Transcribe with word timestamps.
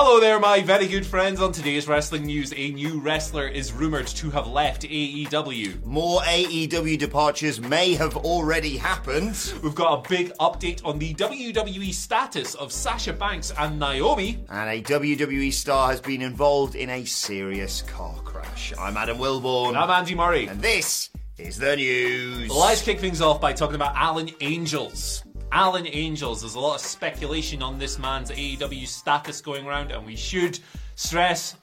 Hello 0.00 0.20
there, 0.20 0.38
my 0.38 0.62
very 0.62 0.86
good 0.86 1.04
friends. 1.04 1.42
On 1.42 1.50
today's 1.50 1.88
wrestling 1.88 2.24
news, 2.24 2.54
a 2.56 2.70
new 2.70 3.00
wrestler 3.00 3.48
is 3.48 3.72
rumored 3.72 4.06
to 4.06 4.30
have 4.30 4.46
left 4.46 4.82
AEW. 4.82 5.84
More 5.84 6.20
AEW 6.20 6.96
departures 6.96 7.60
may 7.60 7.94
have 7.94 8.16
already 8.16 8.76
happened. 8.76 9.52
We've 9.60 9.74
got 9.74 10.06
a 10.06 10.08
big 10.08 10.32
update 10.34 10.82
on 10.84 11.00
the 11.00 11.14
WWE 11.14 11.92
status 11.92 12.54
of 12.54 12.70
Sasha 12.70 13.12
Banks 13.12 13.52
and 13.58 13.80
Naomi. 13.80 14.44
And 14.48 14.70
a 14.70 14.80
WWE 14.82 15.52
star 15.52 15.88
has 15.90 16.00
been 16.00 16.22
involved 16.22 16.76
in 16.76 16.90
a 16.90 17.04
serious 17.04 17.82
car 17.82 18.20
crash. 18.20 18.72
I'm 18.78 18.96
Adam 18.96 19.18
Wilborn. 19.18 19.70
And 19.70 19.78
I'm 19.78 19.90
Andy 19.90 20.14
Murray. 20.14 20.46
And 20.46 20.62
this 20.62 21.10
is 21.38 21.58
the 21.58 21.74
news. 21.74 22.52
Let's 22.52 22.82
kick 22.82 23.00
things 23.00 23.20
off 23.20 23.40
by 23.40 23.52
talking 23.52 23.74
about 23.74 23.96
Alan 23.96 24.30
Angels. 24.40 25.24
Alan 25.52 25.86
Angels. 25.86 26.40
There's 26.42 26.54
a 26.54 26.60
lot 26.60 26.74
of 26.76 26.80
speculation 26.80 27.62
on 27.62 27.78
this 27.78 27.98
man's 27.98 28.30
AEW 28.30 28.86
status 28.86 29.40
going 29.40 29.66
around, 29.66 29.92
and 29.92 30.04
we 30.04 30.16
should 30.16 30.58
stress 30.94 31.56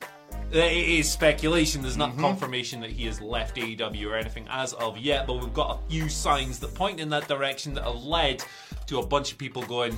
that 0.52 0.72
it 0.72 0.90
is 0.90 1.10
speculation. 1.10 1.82
There's 1.82 1.98
not 1.98 2.18
confirmation 2.18 2.80
that 2.82 2.90
he 2.90 3.06
has 3.06 3.22
left 3.22 3.58
AEW 3.58 4.06
or 4.08 4.16
anything 4.16 4.48
as 4.50 4.74
of 4.74 4.98
yet, 4.98 5.28
but 5.28 5.34
we've 5.36 5.54
got 5.54 5.80
a 5.80 5.90
few 5.90 6.10
signs 6.10 6.60
that 6.60 6.74
point 6.74 7.00
in 7.00 7.10
that 7.10 7.28
direction 7.28 7.74
that 7.76 7.84
have 7.84 8.04
led 8.04 8.44
to 8.88 9.00
a 9.00 9.06
bunch 9.06 9.32
of 9.32 9.38
people 9.38 9.62
going, 9.64 9.96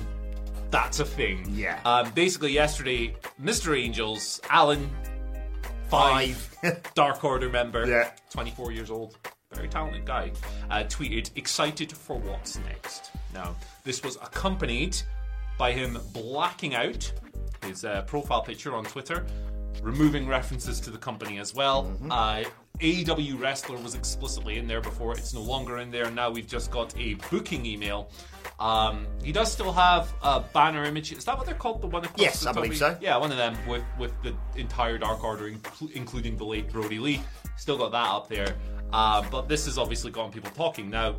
that's 0.70 1.00
a 1.00 1.04
thing. 1.04 1.46
Yeah. 1.54 1.80
Um, 1.84 2.10
basically, 2.12 2.52
yesterday, 2.52 3.16
Mr. 3.42 3.78
Angels, 3.78 4.40
Alan, 4.50 4.90
five, 5.88 6.36
Five. 6.36 6.82
Dark 6.94 7.24
Order 7.24 7.48
member, 7.48 7.86
Yeah. 7.88 8.10
24 8.30 8.72
years 8.72 8.90
old, 8.90 9.16
very 9.52 9.68
talented 9.68 10.04
guy, 10.04 10.30
uh, 10.70 10.84
tweeted, 10.84 11.30
excited 11.36 11.90
for 11.90 12.18
what's 12.18 12.58
next. 12.58 13.10
Now, 13.32 13.56
this 13.84 14.02
was 14.02 14.16
accompanied 14.16 14.96
by 15.56 15.72
him 15.72 15.98
blacking 16.12 16.74
out 16.74 17.10
his 17.64 17.84
uh, 17.84 18.02
profile 18.02 18.42
picture 18.42 18.74
on 18.74 18.84
Twitter, 18.84 19.24
removing 19.82 20.28
references 20.28 20.80
to 20.80 20.90
the 20.90 20.98
company 20.98 21.38
as 21.38 21.54
well. 21.54 21.90
Uh, 22.10 22.44
AEW 22.80 23.40
Wrestler 23.40 23.78
was 23.78 23.94
explicitly 23.96 24.58
in 24.58 24.68
there 24.68 24.80
before, 24.80 25.12
it's 25.12 25.34
no 25.34 25.40
longer 25.42 25.78
in 25.78 25.90
there. 25.90 26.10
Now 26.10 26.30
we've 26.30 26.46
just 26.46 26.70
got 26.70 26.94
a 26.98 27.14
booking 27.30 27.64
email. 27.66 28.10
Um, 28.60 29.06
he 29.24 29.32
does 29.32 29.50
still 29.50 29.72
have 29.72 30.12
a 30.22 30.40
banner 30.40 30.84
image. 30.84 31.10
Is 31.12 31.24
that 31.24 31.36
what 31.36 31.46
they're 31.46 31.54
called? 31.56 31.80
The 31.80 31.86
one 31.86 32.04
across 32.04 32.20
Yes, 32.20 32.40
the 32.40 32.50
I 32.50 32.52
believe 32.52 32.76
so. 32.76 32.96
Yeah, 33.00 33.16
one 33.16 33.30
of 33.32 33.36
them 33.36 33.56
with 33.66 33.82
with 33.98 34.12
the 34.22 34.34
entire 34.56 34.98
Dark 34.98 35.22
Order, 35.24 35.50
inclu- 35.50 35.92
including 35.92 36.36
the 36.36 36.44
late 36.44 36.70
Brodie 36.72 36.98
Lee. 36.98 37.22
Still 37.56 37.78
got 37.78 37.92
that 37.92 38.06
up 38.06 38.28
there. 38.28 38.54
Uh, 38.92 39.22
but 39.30 39.48
this 39.48 39.66
has 39.66 39.78
obviously 39.78 40.10
gotten 40.10 40.32
people 40.32 40.50
talking. 40.50 40.88
Now, 40.90 41.16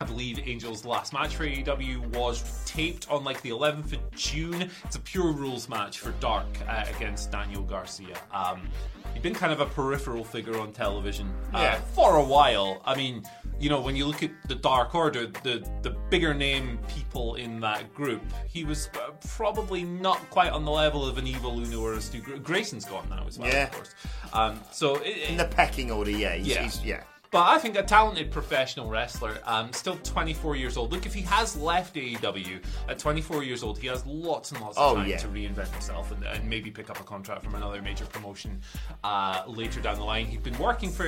I 0.00 0.04
believe 0.04 0.38
Angel's 0.46 0.84
last 0.84 1.12
match 1.12 1.34
for 1.34 1.44
AEW 1.44 2.14
was 2.16 2.62
taped 2.64 3.10
on 3.10 3.24
like 3.24 3.42
the 3.42 3.48
11th 3.50 3.94
of 3.94 4.10
June. 4.14 4.70
It's 4.84 4.94
a 4.94 5.00
pure 5.00 5.32
rules 5.32 5.68
match 5.68 5.98
for 5.98 6.12
Dark 6.20 6.46
uh, 6.68 6.84
against 6.96 7.32
Daniel 7.32 7.64
Garcia. 7.64 8.16
Um, 8.32 8.68
he'd 9.12 9.22
been 9.24 9.34
kind 9.34 9.52
of 9.52 9.58
a 9.60 9.66
peripheral 9.66 10.22
figure 10.22 10.56
on 10.60 10.70
television 10.70 11.28
uh, 11.52 11.58
Yeah. 11.58 11.80
for 11.94 12.14
a 12.14 12.22
while. 12.22 12.80
I 12.84 12.94
mean, 12.94 13.24
you 13.58 13.68
know, 13.68 13.80
when 13.80 13.96
you 13.96 14.06
look 14.06 14.22
at 14.22 14.30
the 14.46 14.54
Dark 14.54 14.94
Order, 14.94 15.26
the 15.42 15.68
the 15.82 15.90
bigger 16.10 16.32
name 16.32 16.78
people 16.86 17.34
in 17.34 17.58
that 17.58 17.92
group, 17.92 18.22
he 18.46 18.62
was 18.62 18.88
uh, 18.94 19.10
probably 19.30 19.82
not 19.82 20.18
quite 20.30 20.52
on 20.52 20.64
the 20.64 20.70
level 20.70 21.04
of 21.08 21.18
an 21.18 21.26
Evil 21.26 21.58
Uno 21.58 21.80
or 21.82 21.94
a 21.94 22.00
Stu. 22.00 22.20
Grayson's 22.20 22.84
gone 22.84 23.08
now 23.10 23.24
as 23.26 23.36
well, 23.36 23.48
Yeah. 23.48 23.64
of 23.64 23.72
course. 23.72 23.94
Um, 24.32 24.60
so 24.70 24.94
it, 25.02 25.28
In 25.28 25.36
the 25.36 25.46
pecking 25.46 25.90
order, 25.90 26.12
yeah. 26.12 26.34
He's, 26.36 26.46
Yeah. 26.46 26.62
He's, 26.62 26.84
yeah. 26.84 27.02
But 27.30 27.46
I 27.46 27.58
think 27.58 27.76
a 27.76 27.82
talented 27.82 28.30
professional 28.30 28.88
wrestler, 28.88 29.38
um, 29.44 29.72
still 29.72 29.96
24 29.96 30.56
years 30.56 30.76
old. 30.76 30.92
Look, 30.92 31.04
if 31.06 31.12
he 31.14 31.20
has 31.22 31.56
left 31.56 31.94
AEW 31.96 32.62
at 32.88 32.98
24 32.98 33.44
years 33.44 33.62
old, 33.62 33.78
he 33.78 33.86
has 33.88 34.04
lots 34.06 34.52
and 34.52 34.60
lots 34.60 34.76
of 34.78 34.92
Oh, 34.92 34.94
time 34.96 35.08
yeah. 35.08 35.18
to 35.18 35.28
reinvent 35.28 35.70
himself 35.72 36.10
and, 36.12 36.24
and 36.24 36.48
maybe 36.48 36.70
pick 36.70 36.88
up 36.90 37.00
a 37.00 37.04
contract 37.04 37.42
from 37.44 37.54
another 37.54 37.82
major 37.82 38.06
promotion 38.06 38.60
uh, 39.04 39.42
later 39.46 39.80
down 39.80 39.96
the 39.96 40.04
line. 40.04 40.26
He'd 40.26 40.42
been 40.42 40.58
working 40.58 40.90
for. 40.90 41.06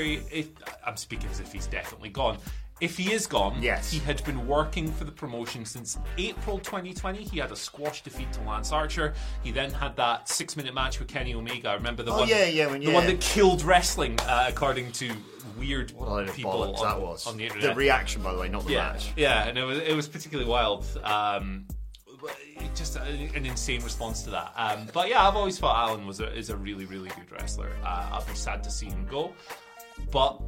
I'm 0.87 0.97
speaking 0.97 1.31
as 1.31 1.41
if 1.41 1.53
he's 1.53 1.67
definitely 1.67 2.11
gone. 2.11 2.37
If 2.81 2.97
he 2.97 3.13
is 3.13 3.27
gone, 3.27 3.61
Yes. 3.63 3.91
he 3.91 3.99
had 3.99 4.25
been 4.25 4.47
working 4.47 4.91
for 4.91 5.05
the 5.05 5.13
promotion 5.13 5.65
since 5.67 5.99
April 6.17 6.59
2020. 6.59 7.25
He 7.25 7.39
had 7.39 7.53
a 7.53 7.57
squash 7.57 8.03
defeat 8.03 8.33
to 8.33 8.41
Lance 8.43 8.73
Archer. 8.73 9.13
He 9.43 9.51
then 9.51 9.71
had 9.71 9.95
that 9.97 10.29
six-minute 10.29 10.73
match 10.73 10.99
with 10.99 11.09
Kenny 11.09 11.35
Omega. 11.35 11.75
Remember 11.75 12.03
the 12.03 12.11
Oh, 12.13 12.21
one? 12.21 12.29
yeah, 12.29 12.47
yeah, 12.47 12.67
when- 12.69 12.81
the 12.81 12.91
one 12.93 13.07
that 13.07 13.21
killed 13.21 13.63
wrestling, 13.63 14.19
uh, 14.21 14.47
according 14.49 14.93
to 14.93 15.13
weird 15.59 15.91
What 15.93 16.07
a 16.09 16.29
of 16.31 16.35
people 16.35 16.75
on, 16.75 16.83
that 16.89 16.99
was. 17.01 17.27
on 17.27 17.37
the 17.37 17.49
the 17.51 17.75
reaction, 17.75 18.23
by 18.23 18.33
the 18.33 18.39
way, 18.41 18.49
not 18.49 18.65
the 18.65 18.73
yeah, 18.73 18.93
match. 18.93 19.11
yeah, 19.15 19.47
and 19.47 19.59
it 19.59 19.63
was 19.65 19.77
it 19.79 19.95
was 19.95 20.09
particularly 20.09 20.49
wild. 20.51 20.87
Um, 21.05 21.67
it- 22.57 22.75
just 22.75 22.97
a, 22.97 23.03
an 23.03 23.45
insane 23.45 23.83
response 23.83 24.23
to 24.23 24.31
that. 24.31 24.53
Um, 24.57 24.89
but 24.95 25.09
yeah, 25.11 25.27
I've 25.27 25.37
always 25.37 25.59
thought 25.59 25.77
Alan 25.89 26.07
was 26.07 26.21
a, 26.21 26.33
is 26.33 26.49
a 26.49 26.57
really 26.57 26.87
really 26.87 27.11
good 27.11 27.31
wrestler. 27.31 27.73
Uh, 27.85 28.09
I'll 28.13 28.25
be 28.25 28.35
sad 28.35 28.63
to 28.65 28.71
see 28.71 28.87
him 28.87 29.07
go, 29.11 29.35
but 30.11 30.41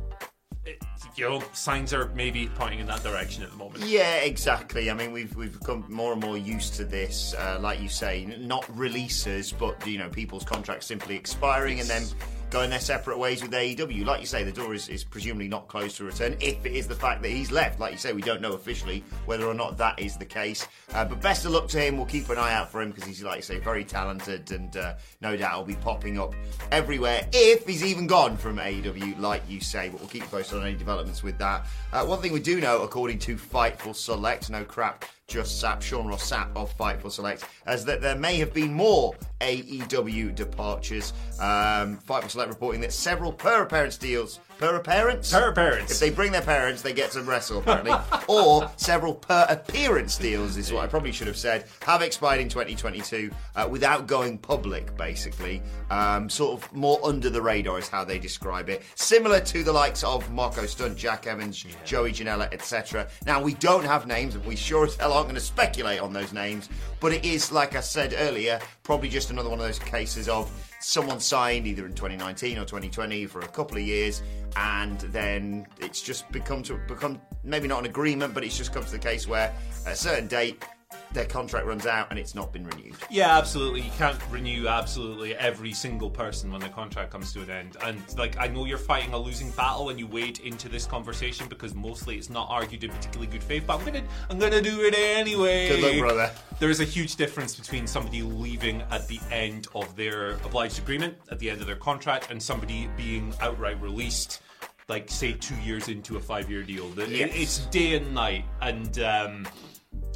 you 1.14 1.28
know, 1.28 1.42
signs 1.52 1.92
are 1.92 2.08
maybe 2.14 2.48
pointing 2.54 2.80
in 2.80 2.86
that 2.86 3.02
direction 3.02 3.42
at 3.42 3.50
the 3.50 3.56
moment. 3.56 3.84
Yeah, 3.84 4.16
exactly. 4.16 4.90
I 4.90 4.94
mean, 4.94 5.12
we've 5.12 5.34
we've 5.36 5.58
become 5.58 5.84
more 5.88 6.12
and 6.12 6.20
more 6.20 6.36
used 6.36 6.74
to 6.74 6.84
this. 6.84 7.34
Uh, 7.34 7.58
like 7.60 7.80
you 7.80 7.88
say, 7.88 8.24
not 8.38 8.64
releases, 8.76 9.52
but 9.52 9.86
you 9.86 9.98
know, 9.98 10.08
people's 10.08 10.44
contracts 10.44 10.86
simply 10.86 11.16
expiring 11.16 11.80
and 11.80 11.88
then 11.88 12.04
going 12.52 12.68
their 12.68 12.80
separate 12.80 13.18
ways 13.18 13.40
with 13.42 13.50
AEW. 13.50 14.04
Like 14.04 14.20
you 14.20 14.26
say, 14.26 14.44
the 14.44 14.52
door 14.52 14.74
is, 14.74 14.90
is 14.90 15.04
presumably 15.04 15.48
not 15.48 15.68
closed 15.68 15.96
to 15.96 16.04
return. 16.04 16.36
If 16.38 16.64
it 16.66 16.72
is 16.72 16.86
the 16.86 16.94
fact 16.94 17.22
that 17.22 17.30
he's 17.30 17.50
left, 17.50 17.80
like 17.80 17.92
you 17.92 17.98
say, 17.98 18.12
we 18.12 18.20
don't 18.20 18.42
know 18.42 18.52
officially 18.52 19.02
whether 19.24 19.46
or 19.46 19.54
not 19.54 19.78
that 19.78 19.98
is 19.98 20.18
the 20.18 20.26
case. 20.26 20.68
Uh, 20.92 21.06
but 21.06 21.22
best 21.22 21.46
of 21.46 21.52
luck 21.52 21.66
to 21.68 21.80
him. 21.80 21.96
We'll 21.96 22.04
keep 22.04 22.28
an 22.28 22.36
eye 22.36 22.52
out 22.52 22.70
for 22.70 22.82
him 22.82 22.90
because 22.90 23.04
he's, 23.04 23.22
like 23.22 23.36
you 23.36 23.42
say, 23.42 23.58
very 23.58 23.84
talented 23.84 24.52
and 24.52 24.76
uh, 24.76 24.94
no 25.22 25.34
doubt 25.34 25.56
will 25.56 25.64
be 25.64 25.76
popping 25.76 26.20
up 26.20 26.34
everywhere 26.70 27.26
if 27.32 27.66
he's 27.66 27.82
even 27.82 28.06
gone 28.06 28.36
from 28.36 28.58
AEW, 28.58 29.18
like 29.18 29.42
you 29.48 29.58
say. 29.60 29.88
But 29.88 30.00
we'll 30.00 30.10
keep 30.10 30.24
posted 30.24 30.58
on 30.58 30.66
any 30.66 30.76
developments 30.76 31.22
with 31.22 31.38
that. 31.38 31.66
Uh, 31.90 32.04
one 32.04 32.20
thing 32.20 32.32
we 32.32 32.40
do 32.40 32.60
know, 32.60 32.82
according 32.82 33.18
to 33.20 33.36
Fightful 33.36 33.96
Select, 33.96 34.50
no 34.50 34.62
crap, 34.62 35.06
just 35.32 35.62
Sapp, 35.62 35.80
Sean 35.80 36.06
Ross 36.06 36.30
Sapp 36.30 36.54
of 36.54 36.76
Fightful 36.76 37.10
Select, 37.10 37.46
as 37.64 37.86
that 37.86 38.02
there 38.02 38.16
may 38.16 38.36
have 38.36 38.52
been 38.52 38.72
more 38.74 39.14
AEW 39.40 40.34
departures. 40.34 41.14
Um, 41.40 41.96
Fightful 41.98 42.30
Select 42.30 42.50
reporting 42.50 42.82
that 42.82 42.92
several 42.92 43.32
per 43.32 43.62
appearance 43.62 43.96
deals, 43.96 44.40
per 44.58 44.76
appearance? 44.76 45.32
Per 45.32 45.48
appearance. 45.48 45.90
If 45.90 46.00
they 46.00 46.10
bring 46.10 46.32
their 46.32 46.42
parents, 46.42 46.82
they 46.82 46.92
get 46.92 47.12
to 47.12 47.22
wrestle, 47.22 47.58
apparently. 47.58 47.92
or 48.28 48.70
several 48.76 49.14
per 49.14 49.46
appearance 49.48 50.18
deals, 50.18 50.56
is 50.58 50.70
what 50.70 50.84
I 50.84 50.86
probably 50.86 51.12
should 51.12 51.26
have 51.26 51.36
said, 51.36 51.64
have 51.80 52.02
expired 52.02 52.40
in 52.40 52.48
2022 52.48 53.30
uh, 53.56 53.66
without 53.70 54.06
going 54.06 54.36
public, 54.36 54.94
basically. 54.96 55.62
Um, 55.90 56.28
sort 56.28 56.62
of 56.62 56.72
more 56.72 57.00
under 57.02 57.30
the 57.30 57.40
radar 57.40 57.78
is 57.78 57.88
how 57.88 58.04
they 58.04 58.18
describe 58.18 58.68
it. 58.68 58.82
Similar 58.94 59.40
to 59.40 59.64
the 59.64 59.72
likes 59.72 60.04
of 60.04 60.30
Marco 60.30 60.66
Stunt, 60.66 60.96
Jack 60.96 61.26
Evans, 61.26 61.64
Joey 61.84 62.12
Janela, 62.12 62.52
etc. 62.52 63.08
Now, 63.26 63.42
we 63.42 63.54
don't 63.54 63.84
have 63.84 64.06
names, 64.06 64.34
and 64.34 64.44
we 64.44 64.56
sure 64.56 64.84
as 64.84 64.94
hell 64.96 65.12
aren't 65.22 65.30
going 65.30 65.40
to 65.40 65.46
speculate 65.46 66.00
on 66.00 66.12
those 66.12 66.32
names, 66.32 66.68
but 66.98 67.12
it 67.12 67.24
is, 67.24 67.52
like 67.52 67.76
I 67.76 67.80
said 67.80 68.14
earlier, 68.18 68.58
probably 68.82 69.08
just 69.08 69.30
another 69.30 69.48
one 69.48 69.60
of 69.60 69.64
those 69.64 69.78
cases 69.78 70.28
of 70.28 70.50
someone 70.80 71.20
signed 71.20 71.64
either 71.64 71.86
in 71.86 71.92
2019 71.92 72.58
or 72.58 72.62
2020 72.62 73.26
for 73.26 73.40
a 73.42 73.46
couple 73.46 73.76
of 73.76 73.84
years 73.84 74.20
and 74.56 74.98
then 74.98 75.64
it's 75.78 76.02
just 76.02 76.30
become 76.32 76.60
to 76.64 76.74
become 76.88 77.20
maybe 77.44 77.68
not 77.68 77.78
an 77.78 77.86
agreement, 77.86 78.34
but 78.34 78.42
it's 78.42 78.58
just 78.58 78.72
come 78.74 78.84
to 78.84 78.90
the 78.90 78.98
case 78.98 79.28
where 79.28 79.54
at 79.86 79.92
a 79.92 79.96
certain 79.96 80.26
date 80.26 80.64
their 81.12 81.24
contract 81.26 81.66
runs 81.66 81.86
out 81.86 82.06
and 82.10 82.18
it's 82.18 82.34
not 82.34 82.52
been 82.52 82.66
renewed. 82.66 82.94
Yeah, 83.10 83.36
absolutely. 83.36 83.82
You 83.82 83.90
can't 83.98 84.18
renew 84.30 84.66
absolutely 84.66 85.34
every 85.34 85.72
single 85.72 86.08
person 86.10 86.50
when 86.50 86.60
the 86.60 86.68
contract 86.70 87.10
comes 87.10 87.32
to 87.34 87.42
an 87.42 87.50
end. 87.50 87.76
And 87.84 88.00
like, 88.16 88.38
I 88.38 88.46
know 88.48 88.64
you're 88.64 88.78
fighting 88.78 89.12
a 89.12 89.18
losing 89.18 89.50
battle 89.50 89.86
when 89.86 89.98
you 89.98 90.06
wade 90.06 90.40
into 90.40 90.68
this 90.68 90.86
conversation 90.86 91.48
because 91.48 91.74
mostly 91.74 92.16
it's 92.16 92.30
not 92.30 92.48
argued 92.50 92.84
in 92.84 92.90
particularly 92.90 93.30
good 93.30 93.42
faith. 93.42 93.64
But 93.66 93.78
I'm 93.80 93.84
gonna, 93.86 94.02
I'm 94.30 94.38
gonna 94.38 94.62
do 94.62 94.80
it 94.82 94.94
anyway. 94.96 95.68
Good 95.68 95.82
luck, 95.82 95.98
brother. 95.98 96.30
There 96.60 96.70
is 96.70 96.80
a 96.80 96.84
huge 96.84 97.16
difference 97.16 97.54
between 97.54 97.86
somebody 97.86 98.22
leaving 98.22 98.82
at 98.90 99.06
the 99.08 99.20
end 99.30 99.66
of 99.74 99.94
their 99.96 100.32
obliged 100.44 100.78
agreement, 100.78 101.16
at 101.30 101.38
the 101.38 101.50
end 101.50 101.60
of 101.60 101.66
their 101.66 101.76
contract, 101.76 102.30
and 102.30 102.42
somebody 102.42 102.88
being 102.96 103.34
outright 103.40 103.80
released. 103.80 104.40
Like 104.88 105.08
say 105.10 105.32
two 105.34 105.54
years 105.64 105.88
into 105.88 106.16
a 106.16 106.20
five-year 106.20 106.64
deal, 106.64 106.88
The- 106.90 107.08
Yes. 107.08 107.30
it's 107.34 107.58
day 107.66 107.94
and 107.94 108.12
night, 108.14 108.44
and 108.60 108.98
um, 108.98 109.46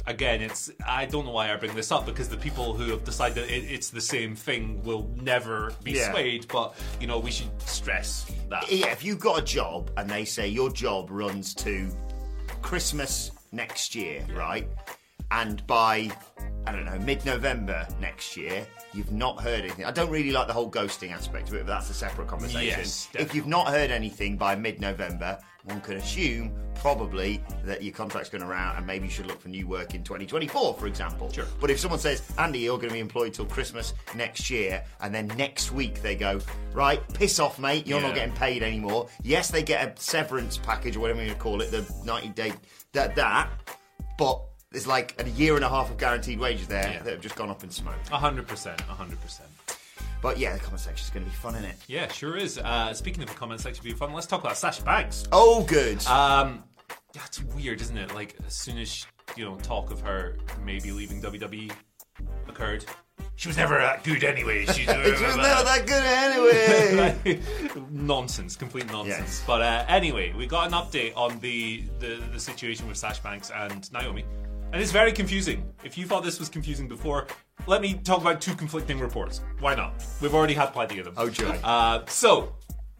again, 0.07 0.41
it's 0.41 0.71
I 0.87 1.05
don't 1.05 1.25
know 1.25 1.31
why 1.31 1.53
I 1.53 1.55
bring 1.57 1.75
this 1.75 1.91
up 1.91 2.05
because 2.05 2.27
the 2.29 2.37
people 2.37 2.73
who 2.73 2.89
have 2.91 3.03
decided 3.03 3.49
it, 3.49 3.71
it's 3.71 3.89
the 3.89 4.01
same 4.01 4.35
thing 4.35 4.81
will 4.83 5.09
never 5.21 5.71
be 5.83 5.91
Yeah. 5.91 6.11
swayed. 6.11 6.47
But 6.47 6.75
you 6.99 7.05
know, 7.07 7.19
we 7.19 7.29
should 7.29 7.51
stress 7.61 8.25
that. 8.49 8.71
Yeah, 8.71 8.87
if 8.87 9.03
you've 9.03 9.19
got 9.19 9.39
a 9.39 9.45
job 9.45 9.91
and 9.97 10.09
they 10.09 10.25
say 10.25 10.47
your 10.47 10.71
job 10.71 11.09
runs 11.11 11.53
to 11.55 11.89
Christmas 12.61 13.31
next 13.51 13.93
year, 13.95 14.25
right? 14.33 14.67
And 15.31 15.65
by 15.67 16.09
I 16.65 16.71
don't 16.71 16.85
know 16.85 16.99
mid 16.99 17.25
November 17.25 17.87
next 17.99 18.35
year, 18.35 18.65
you've 18.93 19.11
not 19.11 19.41
heard 19.41 19.61
anything. 19.61 19.85
I 19.85 19.91
don't 19.91 20.09
really 20.09 20.31
like 20.31 20.47
the 20.47 20.53
whole 20.53 20.69
ghosting 20.69 21.11
aspect 21.11 21.47
of 21.49 21.55
it, 21.55 21.65
but 21.65 21.73
that's 21.73 21.89
a 21.89 21.93
separate 21.93 22.27
conversation. 22.27 22.79
Yes, 22.79 23.09
if 23.13 23.33
you've 23.33 23.47
not 23.47 23.67
heard 23.69 23.89
anything 23.91 24.37
by 24.37 24.55
mid 24.55 24.81
November, 24.81 25.39
one 25.63 25.81
could 25.81 25.97
assume 25.97 26.53
probably 26.75 27.43
that 27.63 27.81
your 27.83 27.93
contract's 27.93 28.29
going 28.29 28.41
to 28.41 28.47
run 28.47 28.59
out 28.59 28.77
and 28.77 28.85
maybe 28.85 29.05
you 29.05 29.11
should 29.11 29.25
look 29.27 29.41
for 29.41 29.49
new 29.49 29.67
work 29.67 29.95
in 29.95 30.03
2024, 30.03 30.75
for 30.75 30.87
example. 30.87 31.31
Sure. 31.31 31.45
But 31.59 31.71
if 31.71 31.79
someone 31.79 31.99
says, 31.99 32.21
Andy, 32.37 32.59
you're 32.59 32.77
going 32.77 32.89
to 32.89 32.93
be 32.93 32.99
employed 32.99 33.33
till 33.33 33.45
Christmas 33.45 33.93
next 34.15 34.49
year, 34.49 34.83
and 35.01 35.13
then 35.13 35.27
next 35.37 35.71
week 35.71 36.01
they 36.01 36.15
go, 36.15 36.39
right, 36.73 37.01
piss 37.13 37.39
off, 37.39 37.59
mate, 37.59 37.87
you're 37.87 37.99
Yeah. 37.99 38.07
not 38.07 38.15
getting 38.15 38.35
paid 38.35 38.61
anymore. 38.63 39.09
Yes, 39.23 39.49
they 39.49 39.63
get 39.63 39.97
a 39.97 40.01
severance 40.01 40.57
package 40.57 40.95
or 40.95 40.99
whatever 41.01 41.23
you 41.23 41.33
call 41.33 41.61
it, 41.61 41.71
the 41.71 41.85
90 42.05 42.29
day, 42.29 42.53
that, 42.93 43.15
that, 43.15 43.49
but 44.17 44.41
there's 44.71 44.87
like 44.87 45.15
a 45.19 45.29
year 45.29 45.55
and 45.55 45.63
a 45.63 45.69
half 45.69 45.89
of 45.89 45.97
guaranteed 45.97 46.39
wages 46.39 46.67
there 46.67 46.91
Yeah. 46.91 47.03
that 47.03 47.11
have 47.11 47.21
just 47.21 47.35
gone 47.35 47.49
up 47.49 47.63
in 47.63 47.69
smoke. 47.69 47.95
A 48.11 48.17
hundred 48.17 48.47
percent, 48.47 48.79
a 48.81 48.93
hundred 48.93 49.19
percent. 49.21 49.49
But 50.21 50.37
yeah, 50.39 50.53
the 50.53 50.59
comment 50.59 50.81
section 50.81 51.05
is 51.05 51.09
going 51.11 51.25
to 51.25 51.29
be 51.31 51.35
fun, 51.37 51.53
isn't 51.55 51.65
it? 51.69 51.75
Yeah, 51.87 52.07
sure 52.11 52.35
is. 52.35 52.57
Uh, 52.57 52.93
speaking 52.93 53.21
of 53.23 53.29
the 53.29 53.35
comment 53.35 53.61
section 53.61 53.83
being 53.83 53.95
fun, 53.95 54.13
let's 54.13 54.25
talk 54.27 54.41
about 54.41 54.57
Sasha 54.57 54.81
Banks. 54.81 55.25
Oh, 55.31 55.63
good. 55.63 56.03
Um, 56.07 56.63
that's 57.13 57.41
weird, 57.43 57.81
isn't 57.81 57.97
it? 57.97 58.13
Like 58.13 58.35
as 58.45 58.53
soon 58.55 58.77
as 58.77 59.05
you 59.35 59.45
know 59.45 59.55
talk 59.57 59.91
of 59.91 60.01
her 60.01 60.37
maybe 60.65 60.91
leaving 60.91 61.21
WWE 61.21 61.71
occurred, 62.47 62.83
she 63.35 63.47
was 63.47 63.57
never 63.57 63.75
that 63.77 64.03
good 64.03 64.23
anyway. 64.23 64.65
She's 64.65 64.79
it 64.89 64.97
was 65.11 65.21
never 65.21 65.63
that 65.63 65.85
good 65.85 66.03
anyway. 66.03 67.39
nonsense, 67.91 68.55
complete 68.55 68.87
nonsense. 68.91 69.19
Yes. 69.19 69.43
But 69.45 69.61
uh, 69.61 69.85
anyway, 69.87 70.33
we 70.33 70.47
got 70.47 70.67
an 70.67 70.73
update 70.73 71.13
on 71.15 71.39
the, 71.39 71.83
the 71.99 72.19
the 72.33 72.39
situation 72.39 72.87
with 72.87 72.97
Sasha 72.97 73.21
Banks 73.21 73.51
and 73.53 73.91
Naomi, 73.93 74.25
and 74.71 74.81
it's 74.81 74.91
very 74.91 75.11
confusing. 75.11 75.71
If 75.83 75.97
you 75.97 76.05
thought 76.05 76.23
this 76.23 76.39
was 76.39 76.49
confusing 76.49 76.87
before, 76.87 77.27
let 77.67 77.81
me 77.81 77.95
talk 77.95 78.21
about 78.21 78.41
two 78.41 78.55
conflicting 78.55 78.99
reports. 78.99 79.41
Why 79.59 79.75
not? 79.75 79.93
We've 80.21 80.33
already 80.33 80.53
had 80.53 80.67
plenty 80.67 80.99
of 80.99 81.05
them. 81.05 81.13
Oh, 81.17 81.29
joy. 81.29 81.57
Uh, 81.63 82.05
so. 82.07 82.53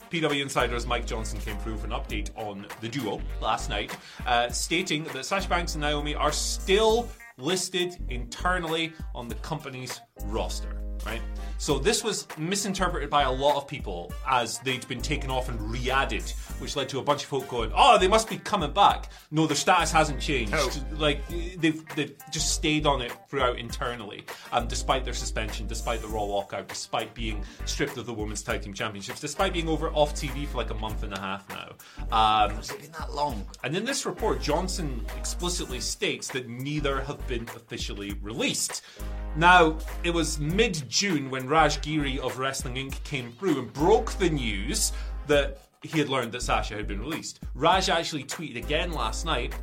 PW 0.10 0.42
Insiders 0.42 0.86
Mike 0.86 1.06
Johnson 1.06 1.38
came 1.40 1.58
through 1.58 1.74
with 1.74 1.84
an 1.84 1.90
update 1.90 2.30
on 2.38 2.66
the 2.80 2.88
duo 2.88 3.20
last 3.42 3.70
night, 3.70 3.94
uh, 4.26 4.48
stating 4.50 5.04
that 5.04 5.26
Sasha 5.26 5.50
Banks 5.50 5.76
and 5.76 5.82
Naomi 5.82 6.16
are 6.16 6.32
still 6.32 7.10
listed 7.38 7.98
internally 8.08 8.94
on 9.14 9.28
the 9.28 9.36
company's 9.36 10.00
roster. 10.24 10.82
Right? 11.08 11.22
So 11.60 11.80
this 11.80 12.04
was 12.04 12.28
misinterpreted 12.38 13.10
by 13.10 13.24
a 13.24 13.32
lot 13.32 13.56
of 13.56 13.68
people 13.68 14.12
as 14.28 14.60
they'd 14.60 14.88
been 14.88 15.02
taken 15.02 15.32
off 15.32 15.50
and 15.50 15.60
re-added, 15.72 16.30
which 16.60 16.76
led 16.76 16.88
to 16.90 17.00
a 17.00 17.02
bunch 17.02 17.24
of 17.24 17.30
folk 17.30 17.48
going, 17.48 17.72
"Oh, 17.74 17.98
they 17.98 18.08
must 18.08 18.30
be 18.30 18.38
coming 18.38 18.72
back." 18.72 19.10
No, 19.32 19.48
their 19.48 19.56
status 19.56 19.92
hasn't 19.92 20.20
changed. 20.22 20.54
Oh. 20.56 20.70
Like 20.92 21.28
they've, 21.58 21.84
they've 21.96 22.14
just 22.30 22.52
stayed 22.54 22.86
on 22.86 23.02
it 23.02 23.12
throughout 23.28 23.58
internally, 23.58 24.26
um, 24.52 24.68
despite 24.68 25.04
their 25.04 25.16
suspension, 25.16 25.66
despite 25.66 26.02
the 26.02 26.08
Raw 26.08 26.22
walkout, 26.22 26.68
despite 26.68 27.14
being 27.16 27.44
stripped 27.66 27.98
of 27.98 28.06
the 28.06 28.14
Women's 28.14 28.44
Tag 28.44 28.62
Team 28.62 28.74
Championships, 28.74 29.20
despite 29.20 29.54
being 29.54 29.68
over 29.68 29.90
off 29.92 30.14
TV 30.14 30.46
for 30.48 30.58
like 30.58 30.70
a 30.70 30.76
month 30.76 31.02
and 31.04 31.14
a 31.14 31.20
half 31.20 31.48
now. 31.50 31.72
Um, 32.12 32.56
Has 32.58 32.70
it 32.70 32.82
been 32.82 32.92
that 32.92 33.14
long? 33.14 33.48
and 33.64 33.76
in 33.76 33.84
this 33.84 34.06
report, 34.06 34.42
Johnson 34.42 35.04
explicitly 35.18 35.80
states 35.80 36.28
that 36.30 36.48
neither 36.48 37.02
have 37.02 37.26
been 37.28 37.48
officially 37.56 38.14
released. 38.22 38.84
Now, 39.38 39.78
it 40.04 40.10
was 40.10 40.40
mid 40.40 40.90
June 40.90 41.30
when 41.30 41.48
Raj 41.48 41.80
Giri 41.84 42.18
of 42.18 42.40
Wrestling 42.40 42.74
Inc. 42.74 43.04
came 43.04 43.32
through 43.34 43.60
and 43.60 43.72
broke 43.72 44.14
the 44.14 44.32
news 44.32 44.94
that 45.28 45.60
he 45.84 46.00
had 46.00 46.10
learned 46.10 46.32
that 46.32 46.42
Sasha 46.42 46.74
had 46.74 46.88
been 46.88 47.00
released. 47.00 47.42
Raj 47.54 47.88
actually 47.88 48.24
tweeted 48.24 48.58
again 48.58 48.92
last 48.92 49.26
night. 49.28 49.54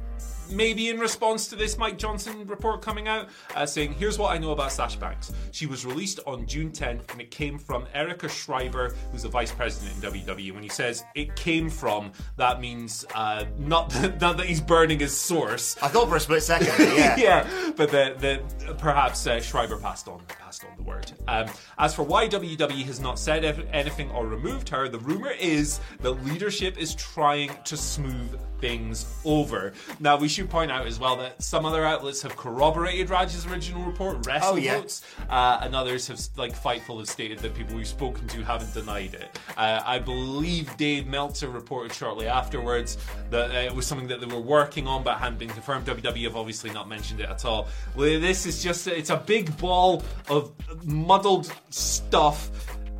Maybe 0.50 0.88
in 0.88 0.98
response 0.98 1.48
to 1.48 1.56
this 1.56 1.78
Mike 1.78 1.98
Johnson 1.98 2.46
report 2.46 2.82
coming 2.82 3.08
out, 3.08 3.28
uh, 3.54 3.66
saying, 3.66 3.94
Here's 3.94 4.18
what 4.18 4.32
I 4.34 4.38
know 4.38 4.52
about 4.52 4.72
Sasha 4.72 4.98
Banks. 4.98 5.32
She 5.50 5.66
was 5.66 5.84
released 5.84 6.20
on 6.26 6.46
June 6.46 6.70
10th, 6.70 7.10
and 7.12 7.20
it 7.20 7.30
came 7.30 7.58
from 7.58 7.86
Erica 7.94 8.28
Schreiber, 8.28 8.94
who's 9.12 9.22
the 9.22 9.28
vice 9.28 9.52
president 9.52 10.04
in 10.04 10.12
WWE. 10.12 10.52
When 10.52 10.62
he 10.62 10.68
says 10.68 11.04
it 11.14 11.34
came 11.36 11.68
from, 11.68 12.12
that 12.36 12.60
means 12.60 13.04
uh, 13.14 13.44
not, 13.58 13.90
that, 13.90 14.20
not 14.20 14.36
that 14.36 14.46
he's 14.46 14.60
burning 14.60 14.98
his 14.98 15.16
source. 15.16 15.76
I 15.82 15.88
thought 15.88 16.08
for 16.08 16.16
a 16.16 16.20
split 16.20 16.42
second, 16.42 16.72
yeah. 16.78 17.16
yeah, 17.18 17.72
but 17.76 17.90
the, 17.90 18.14
the 18.18 18.74
perhaps 18.74 19.26
uh, 19.26 19.40
Schreiber 19.40 19.78
passed 19.78 20.08
on 20.08 20.20
passed 20.54 20.64
on 20.64 20.76
the 20.76 20.82
word. 20.82 21.10
Um, 21.28 21.46
as 21.78 21.94
for 21.94 22.02
why 22.02 22.28
WWE 22.28 22.84
has 22.84 23.00
not 23.00 23.18
said 23.18 23.44
anything 23.72 24.10
or 24.10 24.26
removed 24.26 24.68
her, 24.68 24.88
the 24.88 24.98
rumor 24.98 25.32
is 25.32 25.80
that 26.00 26.10
leadership 26.24 26.78
is 26.78 26.94
trying 26.94 27.50
to 27.64 27.76
smooth 27.76 28.38
things 28.60 29.06
over. 29.24 29.72
Now 30.00 30.16
we 30.16 30.28
should 30.34 30.50
point 30.50 30.70
out 30.70 30.86
as 30.86 30.98
well 30.98 31.16
that 31.16 31.42
some 31.42 31.64
other 31.64 31.84
outlets 31.84 32.20
have 32.22 32.36
corroborated 32.36 33.08
Raj's 33.10 33.46
original 33.46 33.82
report, 33.84 34.16
Oh, 34.16 34.20
Wrestle 34.26 34.58
yeah. 34.58 34.78
Votes, 34.78 35.02
uh, 35.30 35.60
and 35.62 35.74
others 35.74 36.06
have 36.08 36.20
like 36.36 36.52
Fightful 36.54 36.98
have 36.98 37.08
stated 37.08 37.38
that 37.40 37.54
people 37.54 37.76
we've 37.76 37.86
spoken 37.86 38.26
to 38.28 38.42
haven't 38.42 38.74
denied 38.74 39.14
it. 39.14 39.38
Uh, 39.56 39.80
I 39.84 39.98
believe 39.98 40.76
Dave 40.76 41.06
Meltzer 41.06 41.48
reported 41.48 41.92
shortly 41.94 42.26
afterwards 42.26 42.98
that 43.30 43.50
uh, 43.50 43.58
it 43.58 43.74
was 43.74 43.86
something 43.86 44.08
that 44.08 44.20
they 44.20 44.26
were 44.26 44.40
working 44.40 44.86
on 44.86 45.02
but 45.02 45.18
hadn't 45.18 45.38
been 45.38 45.48
confirmed. 45.50 45.86
WWE 45.86 46.24
have 46.24 46.36
obviously 46.36 46.70
not 46.70 46.88
mentioned 46.88 47.20
it 47.20 47.28
at 47.28 47.44
all. 47.44 47.68
Well, 47.94 48.20
this 48.20 48.46
is 48.46 48.62
just 48.62 48.86
it's 48.88 49.10
a 49.10 49.16
big 49.16 49.56
ball 49.58 50.02
of 50.28 50.52
muddled 50.84 51.52
stuff, 51.70 52.50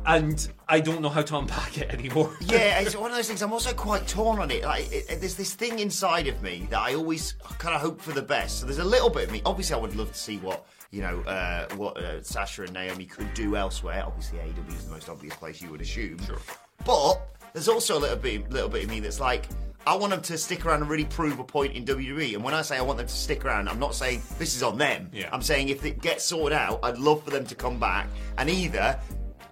and 0.05 0.47
I 0.67 0.79
don't 0.79 1.01
know 1.01 1.09
how 1.09 1.21
to 1.23 1.37
unpack 1.37 1.77
it 1.77 1.89
anymore. 1.93 2.31
Yeah, 2.41 2.79
it's 2.79 2.95
one 2.95 3.11
of 3.11 3.17
those 3.17 3.27
things. 3.27 3.41
I'm 3.41 3.53
also 3.53 3.73
quite 3.73 4.07
torn 4.07 4.39
on 4.39 4.51
it. 4.51 4.63
Like, 4.63 4.91
it, 4.91 5.05
it- 5.09 5.19
there's 5.19 5.35
this 5.35 5.53
thing 5.53 5.79
inside 5.79 6.27
of 6.27 6.41
me 6.41 6.67
that 6.69 6.79
I 6.79 6.93
always 6.95 7.33
kind 7.57 7.75
of 7.75 7.81
hope 7.81 8.01
for 8.01 8.11
the 8.11 8.21
best. 8.21 8.59
So 8.59 8.65
there's 8.65 8.79
a 8.79 8.83
little 8.83 9.09
bit 9.09 9.25
of 9.25 9.31
me. 9.31 9.41
Obviously, 9.45 9.75
I 9.75 9.79
would 9.79 9.95
love 9.95 10.11
to 10.11 10.17
see 10.17 10.37
what 10.37 10.65
you 10.91 11.01
know, 11.01 11.19
uh, 11.21 11.67
what 11.75 11.97
uh, 11.97 12.21
Sasha 12.23 12.63
and 12.63 12.71
Naomi 12.73 13.05
could 13.05 13.33
do 13.33 13.55
elsewhere. 13.57 14.03
Obviously, 14.05 14.37
AEW 14.39 14.69
is 14.69 14.85
the 14.85 14.91
most 14.91 15.09
obvious 15.09 15.35
place 15.35 15.61
you 15.61 15.69
would 15.71 15.81
assume. 15.81 16.17
Sure. 16.19 16.37
But 16.85 17.19
there's 17.53 17.67
also 17.67 17.97
a 17.97 17.99
little 17.99 18.15
bit, 18.17 18.49
little 18.49 18.69
bit 18.69 18.83
of 18.85 18.89
me 18.89 18.99
that's 18.99 19.19
like. 19.19 19.47
I 19.87 19.95
want 19.95 20.09
them 20.09 20.21
to 20.23 20.37
stick 20.39 20.65
around 20.65 20.81
and 20.81 20.89
really 20.89 21.05
prove 21.05 21.37
a 21.37 21.43
point 21.43 21.73
in 21.75 21.85
WWE. 21.85 22.33
And 22.33 22.43
when 22.43 22.55
I 22.55 22.63
say 22.63 22.75
I 22.75 22.81
want 22.81 22.97
them 22.97 23.05
to 23.05 23.13
stick 23.13 23.45
around, 23.45 23.69
I'm 23.69 23.77
not 23.77 23.93
saying 23.93 24.23
this 24.39 24.55
is 24.55 24.63
on 24.63 24.79
them. 24.79 25.11
Yeah. 25.13 25.29
I'm 25.31 25.43
saying 25.43 25.69
if 25.69 25.85
it 25.85 26.01
gets 26.01 26.23
sorted 26.25 26.57
out, 26.57 26.79
I'd 26.81 26.97
love 26.97 27.23
for 27.23 27.29
them 27.29 27.45
to 27.45 27.53
come 27.53 27.79
back 27.79 28.07
and 28.39 28.49
either 28.49 28.99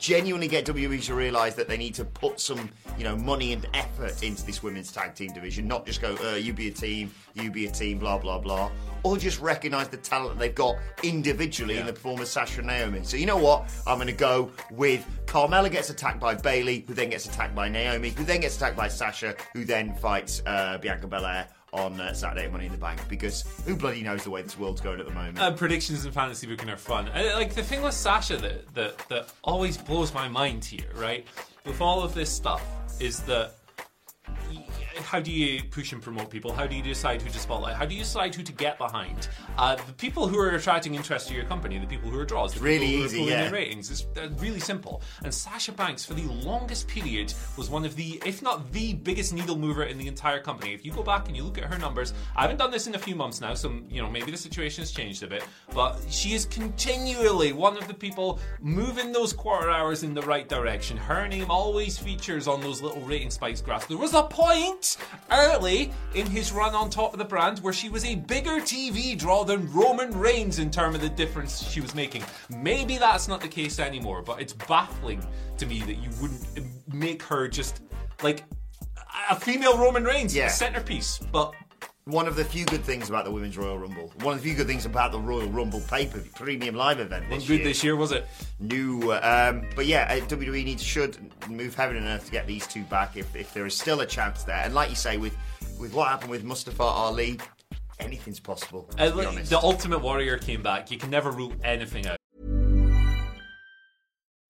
genuinely 0.04 0.50
get 0.50 0.66
WWE 0.66 1.02
to 1.06 1.16
realise 1.16 1.54
that 1.54 1.70
they 1.70 1.78
need 1.78 1.96
to 1.96 2.04
put 2.04 2.38
some, 2.38 2.70
you 2.98 3.06
know, 3.06 3.16
money 3.16 3.54
and 3.54 3.66
effort 3.74 4.22
into 4.22 4.46
this 4.46 4.62
women's 4.62 4.92
tag 4.92 5.16
team 5.16 5.32
division, 5.32 5.66
not 5.66 5.86
just 5.86 6.02
go, 6.02 6.18
uh, 6.26 6.36
you 6.36 6.52
be 6.52 6.68
a 6.68 6.72
team, 6.72 7.10
you 7.36 7.50
be 7.50 7.68
a 7.68 7.72
team, 7.72 8.00
blah 8.00 8.18
blah 8.18 8.38
blah, 8.38 8.70
or 9.04 9.18
just 9.18 9.40
recognise 9.40 9.88
the 9.88 9.96
talent 9.96 10.34
that 10.34 10.40
they've 10.40 10.54
got 10.54 10.76
individually 11.04 11.78
in 11.78 11.86
the 11.86 11.94
performers 11.94 12.30
Sasha 12.30 12.60
and 12.60 12.68
Naomi. 12.68 13.00
So 13.04 13.16
you 13.16 13.26
know 13.26 13.38
what? 13.38 13.70
I'm 13.88 13.96
going 13.96 14.08
to 14.08 14.14
go 14.14 14.52
with 14.72 15.08
Carmella 15.26 15.72
gets 15.72 15.90
attacked 15.90 16.20
by 16.20 16.36
Bayley, 16.36 16.84
who 16.86 16.94
then 16.94 17.10
gets 17.10 17.26
attacked 17.26 17.56
by 17.56 17.70
Naomi, 17.70 18.10
who 18.10 18.26
then 18.26 18.42
gets 18.42 18.58
attacked 18.58 18.76
by 18.76 18.90
Sasha, 18.90 19.36
who 19.54 19.64
then 19.64 19.96
fights 19.96 20.42
uh, 20.46 20.80
Bianca 20.80 21.08
Belair 21.08 21.48
on 21.74 22.00
uh, 22.00 22.14
Saturday 22.14 22.46
at 22.46 22.52
Money 22.52 22.68
in 22.68 22.72
the 22.72 22.78
Bank. 22.78 23.02
Because 23.10 23.44
who 23.66 23.76
bloody 23.76 24.02
knows 24.02 24.24
the 24.24 24.30
way 24.30 24.42
this 24.42 24.58
world's 24.58 24.82
going 24.82 25.00
at 25.00 25.06
the 25.06 25.14
moment? 25.14 25.40
Uh, 25.40 25.52
predictions 25.52 26.06
in 26.06 26.12
fantasy 26.12 26.48
booking 26.48 26.70
are 26.70 26.78
fun. 26.78 27.10
Uh, 27.10 27.32
like 27.34 27.54
the 27.54 27.64
thing 27.64 27.82
with 27.82 27.94
Sasha 27.94 28.38
that, 28.38 28.74
that 28.76 28.98
that 29.10 29.34
always 29.44 29.78
blows 29.78 30.14
my 30.14 30.28
mind 30.28 30.64
here, 30.64 30.90
right? 30.96 31.26
With 31.66 31.82
all 31.82 32.04
of 32.04 32.14
this 32.14 32.30
stuff, 32.30 32.64
is 33.00 33.22
that 33.24 33.56
how 35.04 35.20
do 35.20 35.32
you 35.32 35.64
push 35.64 35.92
and 35.94 36.02
promote 36.02 36.30
people? 36.30 36.52
How 36.52 36.66
do 36.66 36.76
you 36.76 36.82
decide 36.82 37.22
who 37.22 37.30
to 37.30 37.40
spotlight? 37.40 37.76
How 37.76 37.86
do 37.86 37.94
you 37.94 38.02
decide 38.02 38.34
who 38.34 38.44
to 38.44 38.52
get 38.52 38.78
behind? 38.78 39.30
Uh, 39.58 39.76
the 39.76 39.94
people 39.94 40.28
who 40.28 40.40
are 40.40 40.50
attracting 40.52 40.96
interest 40.96 41.28
to 41.28 41.34
your 41.34 41.44
company, 41.46 41.78
the 41.78 41.88
people 41.88 42.10
who 42.10 42.20
are 42.20 42.26
draws, 42.26 42.54
the 42.54 42.60
really 42.60 42.88
people 42.88 43.00
who 43.00 43.06
easy, 43.06 43.18
are 43.18 43.20
pulling 43.20 43.34
yeah. 43.34 43.48
in 43.48 43.54
ratings. 43.54 43.92
It's 43.92 44.08
uh, 44.18 44.30
really 44.38 44.60
simple. 44.60 45.02
And 45.24 45.34
Sasha 45.34 45.72
Banks, 45.72 46.06
for 46.06 46.14
the 46.14 46.24
longest 46.24 46.88
period, 46.88 47.34
was 47.58 47.70
one 47.70 47.86
of 47.86 47.96
the, 47.96 48.22
if 48.26 48.42
not 48.42 48.72
the 48.72 48.94
biggest 48.94 49.34
needle 49.34 49.58
mover 49.58 49.84
in 49.84 49.98
the 49.98 50.08
entire 50.08 50.40
company. 50.40 50.74
If 50.74 50.86
you 50.86 50.92
go 50.92 51.04
back 51.04 51.28
and 51.28 51.38
you 51.38 51.44
look 51.44 51.58
at 51.58 51.66
her 51.66 51.78
numbers, 51.78 52.14
I 52.36 52.42
haven't 52.42 52.58
done 52.58 52.72
this 52.72 52.88
in 52.88 52.96
a 52.96 53.00
few 53.00 53.16
months 53.16 53.42
now, 53.42 53.54
so 53.54 53.74
you 53.90 54.02
know 54.02 54.10
maybe 54.10 54.32
the 54.32 54.38
situation 54.38 54.82
has 54.82 54.92
changed 54.92 55.24
a 55.24 55.28
bit. 55.28 55.44
But 55.74 56.00
she 56.10 56.34
is 56.34 56.46
continually 56.46 57.54
one 57.54 57.78
of 57.78 57.88
the 57.88 57.94
people 57.94 58.40
moving 58.62 59.12
those 59.12 59.34
quarter 59.34 59.70
hours 59.70 60.04
in 60.04 60.14
the 60.14 60.22
right 60.22 60.48
direction. 60.48 60.98
Her 60.98 61.28
name 61.28 61.50
always 61.50 61.98
features 61.98 62.48
on 62.48 62.62
those 62.62 62.82
little 62.82 63.02
rating 63.02 63.30
spikes 63.30 63.62
graphs. 63.62 63.86
There 63.86 63.98
was 63.98 64.14
a 64.14 64.24
point 64.24 64.93
early 65.32 65.92
in 66.16 66.26
his 66.28 66.52
run 66.52 66.74
on 66.76 66.90
top 66.90 67.14
of 67.14 67.20
the 67.20 67.26
brand 67.26 67.60
where 67.60 67.74
she 67.74 67.90
was 67.90 68.06
a 68.06 68.16
bigger 68.16 68.58
TV 68.62 69.18
draw 69.18 69.44
than 69.44 69.72
Roman 69.74 70.12
Reigns 70.18 70.60
in 70.60 70.70
terms 70.72 70.96
of 70.96 71.02
the 71.02 71.10
difference 71.10 71.62
she 71.70 71.82
was 71.82 71.94
making. 71.96 72.24
Maybe 72.50 72.98
that's 72.98 73.28
not 73.28 73.42
the 73.42 73.48
case 73.48 73.80
anymore, 73.80 74.22
but 74.22 74.42
it's 74.42 74.54
baffling 74.54 75.26
to 75.58 75.66
me 75.66 75.82
that 75.82 75.96
you 75.96 76.10
wouldn't 76.22 76.94
make 76.94 77.22
her 77.24 77.48
just 77.48 77.82
like 78.22 78.44
a 79.30 79.36
female 79.40 79.78
Roman 79.78 80.04
Reigns, 80.04 80.36
Yeah. 80.36 80.48
centerpiece. 80.48 81.20
But 81.32 81.54
One 82.06 82.28
of 82.28 82.36
the 82.36 82.44
few 82.44 82.66
good 82.66 82.84
things 82.84 83.08
about 83.08 83.24
the 83.24 83.32
Women's 83.32 83.58
Royal 83.58 83.78
Rumble. 83.80 84.12
One 84.22 84.36
of 84.36 84.44
the 84.44 84.50
few 84.50 84.58
good 84.58 84.68
things 84.68 84.86
about 84.86 85.14
the 85.14 85.20
Royal 85.20 85.48
Rumble 85.50 85.80
paper 85.82 86.22
premium 86.36 86.76
live 86.76 87.00
event 87.00 87.30
this 87.30 87.32
wasn't 87.32 87.48
good 87.48 87.60
year. 87.60 87.68
this 87.68 87.84
year, 87.84 87.96
was 87.96 88.12
it? 88.12 88.28
New, 88.60 89.14
um, 89.14 89.66
but 89.76 89.86
yeah, 89.86 90.08
uh, 90.12 90.26
WWE 90.28 90.66
needs 90.66 90.84
should 90.84 91.18
move 91.50 91.76
heaven 91.76 91.96
and 91.96 92.06
earth 92.08 92.26
to 92.26 92.32
get 92.32 92.46
these 92.46 92.68
two 92.68 92.84
back 92.84 93.16
if, 93.16 93.34
if 93.36 93.54
there 93.54 93.66
is 93.66 93.74
still 93.76 94.02
a 94.02 94.06
chance 94.06 94.44
there. 94.44 94.58
And 94.58 94.74
like 94.74 94.90
you 94.90 94.98
say, 94.98 95.18
with 95.18 95.36
with 95.80 95.94
what 95.94 96.10
happened 96.10 96.30
with 96.32 96.44
Mustafa 96.44 96.84
Ali, 96.84 97.40
anything's 98.00 98.40
possible. 98.40 98.84
To 98.98 99.04
Uh, 99.04 99.32
the 99.44 99.60
Ultimate 99.64 100.00
Warrior 100.00 100.38
came 100.38 100.62
back. 100.62 100.92
You 100.92 100.98
can 100.98 101.10
never 101.10 101.32
rule 101.32 101.54
anything 101.64 102.06
out. 102.06 102.18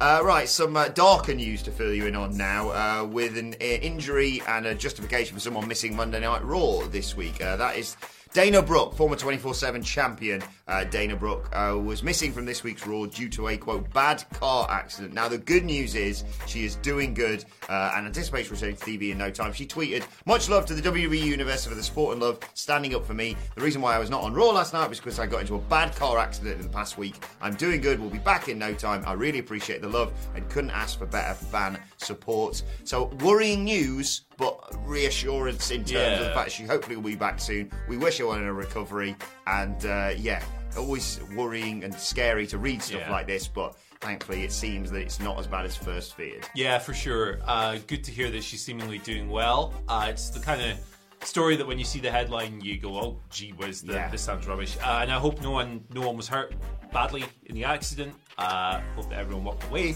Uh, 0.00 0.20
right, 0.24 0.48
some 0.48 0.76
uh, 0.76 0.88
darker 0.88 1.34
news 1.34 1.62
to 1.62 1.70
fill 1.70 1.94
you 1.94 2.06
in 2.06 2.16
on 2.16 2.36
now, 2.36 2.70
uh, 2.70 3.04
with 3.04 3.38
an 3.38 3.54
uh, 3.60 3.64
injury 3.64 4.42
and 4.48 4.66
a 4.66 4.74
justification 4.74 5.34
for 5.34 5.40
someone 5.40 5.68
missing 5.68 5.94
Monday 5.94 6.18
Night 6.18 6.44
Raw 6.44 6.80
this 6.88 7.16
week. 7.16 7.40
Uh, 7.40 7.56
that 7.56 7.76
is 7.76 7.96
Dana 8.34 8.60
Brooke, 8.60 8.96
former 8.96 9.14
24-7 9.14 9.84
champion. 9.84 10.42
Uh, 10.66 10.82
Dana 10.82 11.14
Brooke 11.14 11.48
uh, 11.54 11.78
was 11.78 12.02
missing 12.02 12.32
from 12.32 12.44
this 12.44 12.64
week's 12.64 12.84
Raw 12.84 13.06
due 13.06 13.28
to 13.28 13.46
a, 13.46 13.56
quote, 13.56 13.88
bad 13.92 14.24
car 14.32 14.66
accident. 14.68 15.14
Now, 15.14 15.28
the 15.28 15.38
good 15.38 15.64
news 15.64 15.94
is 15.94 16.24
she 16.48 16.64
is 16.64 16.74
doing 16.76 17.14
good 17.14 17.44
uh, 17.68 17.92
and 17.94 18.06
anticipates 18.06 18.50
returning 18.50 18.74
to 18.74 18.84
TV 18.84 19.12
in 19.12 19.18
no 19.18 19.30
time. 19.30 19.52
She 19.52 19.66
tweeted, 19.66 20.04
much 20.26 20.48
love 20.48 20.66
to 20.66 20.74
the 20.74 20.82
WWE 20.82 21.16
Universe 21.16 21.64
for 21.64 21.76
the 21.76 21.82
support 21.82 22.14
and 22.14 22.20
love, 22.20 22.40
standing 22.54 22.92
up 22.96 23.06
for 23.06 23.14
me. 23.14 23.36
The 23.54 23.62
reason 23.62 23.80
why 23.80 23.94
I 23.94 24.00
was 24.00 24.10
not 24.10 24.24
on 24.24 24.34
Raw 24.34 24.50
last 24.50 24.72
night 24.72 24.88
was 24.88 24.98
because 24.98 25.20
I 25.20 25.26
got 25.26 25.42
into 25.42 25.54
a 25.54 25.60
bad 25.60 25.94
car 25.94 26.18
accident 26.18 26.56
in 26.56 26.62
the 26.62 26.72
past 26.72 26.98
week. 26.98 27.14
I'm 27.40 27.54
doing 27.54 27.80
good. 27.80 28.00
We'll 28.00 28.10
be 28.10 28.18
back 28.18 28.48
in 28.48 28.58
no 28.58 28.74
time. 28.74 29.04
I 29.06 29.12
really 29.12 29.38
appreciate 29.38 29.80
the 29.80 29.88
love 29.88 30.12
and 30.34 30.48
couldn't 30.50 30.72
ask 30.72 30.98
for 30.98 31.06
better 31.06 31.34
fan 31.34 31.78
support. 31.98 32.64
So, 32.82 33.12
worrying 33.20 33.62
news, 33.62 34.22
but 34.36 34.74
reassurance 34.86 35.70
in 35.70 35.84
terms 35.84 36.20
of 36.20 36.26
the 36.28 36.32
fact 36.34 36.50
she 36.52 36.64
hopefully 36.64 36.96
will 36.96 37.02
be 37.10 37.16
back 37.16 37.40
soon. 37.40 37.70
We 37.88 37.96
wish 37.96 38.18
her 38.18 38.26
well 38.26 38.36
in 38.36 38.44
a 38.44 38.52
recovery. 38.52 39.16
And 39.46 39.84
uh, 39.86 40.12
yeah, 40.16 40.42
always 40.76 41.20
worrying 41.34 41.84
and 41.84 41.94
scary 41.94 42.46
to 42.48 42.58
read 42.58 42.82
stuff 42.82 43.00
Yeah. 43.02 43.12
like 43.12 43.26
this, 43.26 43.46
but 43.48 43.76
thankfully 44.00 44.42
it 44.44 44.52
seems 44.52 44.90
that 44.90 45.00
it's 45.00 45.20
not 45.20 45.38
as 45.38 45.46
bad 45.46 45.64
as 45.64 45.76
first 45.76 46.14
feared. 46.16 46.46
Yeah, 46.54 46.78
for 46.78 46.94
sure. 46.94 47.38
Uh, 47.44 47.78
good 47.86 48.02
to 48.04 48.10
hear 48.10 48.30
that 48.30 48.42
she's 48.42 48.62
seemingly 48.64 48.98
doing 48.98 49.28
well. 49.30 49.72
Uh, 49.88 50.06
it's 50.10 50.30
the 50.30 50.40
kind 50.40 50.60
of 50.60 50.78
story 51.26 51.56
that 51.56 51.66
when 51.66 51.78
you 51.78 51.84
see 51.84 52.00
the 52.00 52.10
headline, 52.10 52.60
you 52.60 52.76
go, 52.78 52.98
"Oh, 52.98 53.20
gee 53.30 53.52
whiz, 53.52 53.82
the, 53.82 53.94
Yeah. 53.94 54.08
this 54.10 54.20
sounds 54.22 54.46
rubbish." 54.46 54.76
Uh, 54.82 54.98
and 55.02 55.10
I 55.12 55.18
hope 55.18 55.40
no 55.40 55.52
one, 55.52 55.84
no 55.94 56.02
one 56.06 56.16
was 56.16 56.28
hurt 56.28 56.54
badly 56.92 57.24
in 57.46 57.54
the 57.54 57.64
accident. 57.64 58.14
Uh, 58.36 58.80
hope 58.96 59.08
that 59.10 59.18
everyone 59.20 59.44
walked 59.44 59.64
away 59.64 59.94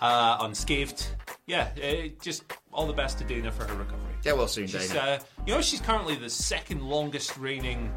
uh, 0.00 0.38
unscathed. 0.40 1.06
Yeah, 1.46 1.68
just 2.20 2.42
all 2.72 2.86
the 2.86 2.92
best 2.92 3.18
to 3.18 3.24
Dana 3.24 3.50
for 3.52 3.64
her 3.64 3.74
recovery. 3.74 4.14
Get 4.22 4.36
well 4.36 4.48
soon, 4.48 4.66
She's, 4.66 4.88
Dana. 4.88 5.00
uh, 5.00 5.18
you 5.46 5.54
know, 5.54 5.60
she's 5.60 5.80
currently 5.80 6.14
the 6.16 6.30
second 6.30 6.82
longest 6.82 7.36
reigning 7.36 7.92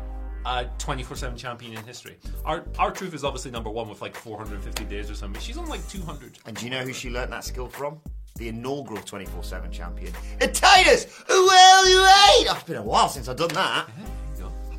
uh, 0.45 0.65
24/7 0.77 1.35
champion 1.37 1.73
in 1.77 1.83
history. 1.85 2.17
Our 2.45 2.65
R-Truth 2.77 3.13
is 3.13 3.23
obviously 3.23 3.51
number 3.51 3.69
one 3.69 3.89
with 3.89 4.01
like 4.01 4.15
450 4.15 4.83
days 4.85 5.09
or 5.09 5.15
something. 5.15 5.41
She's 5.41 5.57
on 5.57 5.67
like 5.67 5.87
200. 5.87 6.39
And 6.45 6.55
do 6.55 6.65
you 6.65 6.71
know 6.71 6.81
who 6.83 6.93
she 6.93 7.09
learned 7.09 7.31
that 7.33 7.43
skill 7.43 7.67
from? 7.67 7.99
The 8.37 8.49
inaugural 8.49 9.01
24 9.01 9.43
7 9.43 9.71
champion. 9.71 10.11
Titus! 10.39 11.23
Well! 11.29 11.37
Oh, 11.37 12.43
it's 12.53 12.63
been 12.63 12.75
a 12.77 12.81
while 12.83 13.07
since 13.09 13.27
I've 13.29 13.37
done 13.37 13.53
that. 13.53 13.87
There 13.87 14.05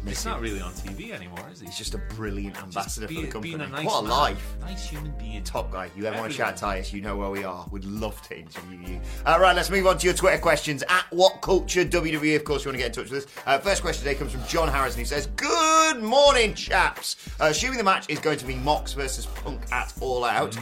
go. 0.07 0.11
He's 0.11 0.25
not 0.25 0.41
really 0.41 0.61
on 0.61 0.73
TV 0.73 1.13
anymore, 1.13 1.39
is 1.53 1.61
he? 1.61 1.67
He's 1.67 1.77
just 1.79 1.95
a 1.95 1.99
brilliant 1.99 2.57
ambassador 2.63 3.07
Just 3.07 3.19
for 3.21 3.27
the 3.27 3.33
company. 3.33 3.57
being 3.57 3.61
a 3.61 3.67
nice 3.69 3.85
what 3.85 4.01
a 4.01 4.03
man, 4.03 4.11
life. 4.11 4.57
Nice 4.61 4.89
human 4.89 5.13
being. 5.19 5.45
Top 5.45 5.71
guy. 5.71 5.91
You 5.97 6.07
ever 6.07 6.19
want 6.19 6.33
to 6.33 6.35
Everyone. 6.35 6.53
shout 6.53 6.57
Titus, 6.57 6.93
you 6.93 7.01
know 7.03 7.17
where 7.17 7.31
we 7.31 7.45
are. 7.45 7.67
We'd 7.71 7.85
love 7.85 8.21
to 8.29 8.39
interview 8.39 8.79
you. 8.87 9.01
All 9.27 9.39
right, 9.41 9.55
let's 9.55 9.71
move 9.71 9.87
on 9.87 9.99
to 9.99 10.05
your 10.07 10.15
Twitter 10.15 10.39
questions. 10.39 10.83
At 10.89 11.05
What 11.11 11.43
Culture 11.43 11.85
WWE, 11.85 12.37
of 12.37 12.45
course, 12.45 12.65
you 12.65 12.71
want 12.71 12.79
to 12.81 12.85
get 12.85 12.87
in 12.97 13.05
touch 13.05 13.11
with 13.11 13.25
us. 13.27 13.33
Uh, 13.47 13.59
first 13.59 13.83
question 13.83 14.05
today 14.05 14.15
comes 14.19 14.33
from 14.33 14.45
John 14.47 14.69
Harrison, 14.69 15.01
who 15.01 15.07
says, 15.07 15.27
Good 15.37 16.03
morning, 16.03 16.55
chaps. 16.55 17.17
Uh, 17.41 17.45
assuming 17.47 17.79
the 17.79 17.85
match 17.85 18.07
is 18.09 18.19
going 18.19 18.39
to 18.39 18.45
be 18.47 18.55
Mox 18.57 18.93
versus 18.95 19.27
Punk 19.27 19.61
at 19.73 19.93
All 20.01 20.25
Out. 20.25 20.57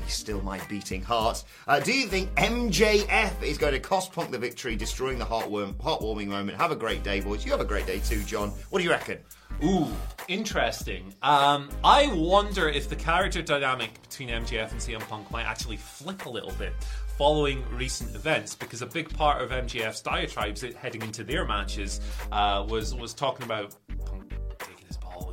Please 0.00 0.14
still 0.14 0.40
my 0.42 0.58
beating 0.68 1.02
heart. 1.02 1.44
Uh, 1.66 1.80
do 1.80 1.92
you 1.92 2.06
think 2.06 2.34
MJF 2.34 3.42
is 3.42 3.58
going 3.58 3.72
to 3.72 3.80
cost 3.80 4.12
Punk 4.12 4.30
the 4.30 4.38
victory, 4.38 4.76
destroying 4.76 5.18
the 5.18 5.24
heartwarm, 5.24 5.74
heartwarming 5.74 6.28
moment? 6.28 6.58
Have 6.58 6.72
a 6.72 6.76
great 6.76 7.02
day, 7.02 7.20
boys. 7.20 7.44
You 7.44 7.50
have 7.52 7.60
a 7.60 7.64
great 7.64 7.86
day 7.86 8.00
too, 8.00 8.22
John. 8.24 8.50
What 8.70 8.78
do 8.78 8.84
you 8.84 8.90
reckon? 8.90 9.18
Ooh, 9.64 9.88
interesting. 10.28 11.12
Um, 11.22 11.68
I 11.84 12.10
wonder 12.14 12.68
if 12.68 12.88
the 12.88 12.96
character 12.96 13.42
dynamic 13.42 14.00
between 14.02 14.28
MJF 14.30 14.70
and 14.72 14.80
CM 14.80 15.00
Punk 15.08 15.30
might 15.30 15.44
actually 15.44 15.76
flip 15.76 16.24
a 16.24 16.30
little 16.30 16.52
bit 16.52 16.72
following 17.18 17.62
recent 17.76 18.14
events, 18.14 18.54
because 18.54 18.80
a 18.80 18.86
big 18.86 19.12
part 19.12 19.42
of 19.42 19.50
MJF's 19.50 20.00
diatribes 20.00 20.62
heading 20.62 21.02
into 21.02 21.22
their 21.22 21.44
matches 21.44 22.00
uh, 22.32 22.64
was 22.66 22.94
was 22.94 23.12
talking 23.12 23.44
about 23.44 23.74
Punk 24.06 24.32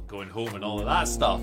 going 0.07 0.29
home 0.29 0.55
and 0.55 0.63
all 0.63 0.79
of 0.79 0.85
that 0.85 1.07
stuff. 1.07 1.41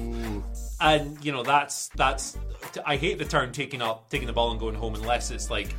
And 0.81 1.25
you 1.25 1.33
know, 1.33 1.43
that's 1.43 1.89
that's. 1.97 2.37
I 2.85 2.97
hate 2.97 3.19
the 3.19 3.25
term 3.25 3.53
taking 3.53 3.83
up 3.83 4.09
taking 4.11 4.27
the 4.27 4.33
ball 4.33 4.51
and 4.51 4.61
going 4.61 4.75
home 4.75 4.95
unless 4.95 5.31
it's 5.31 5.51
like 5.51 5.75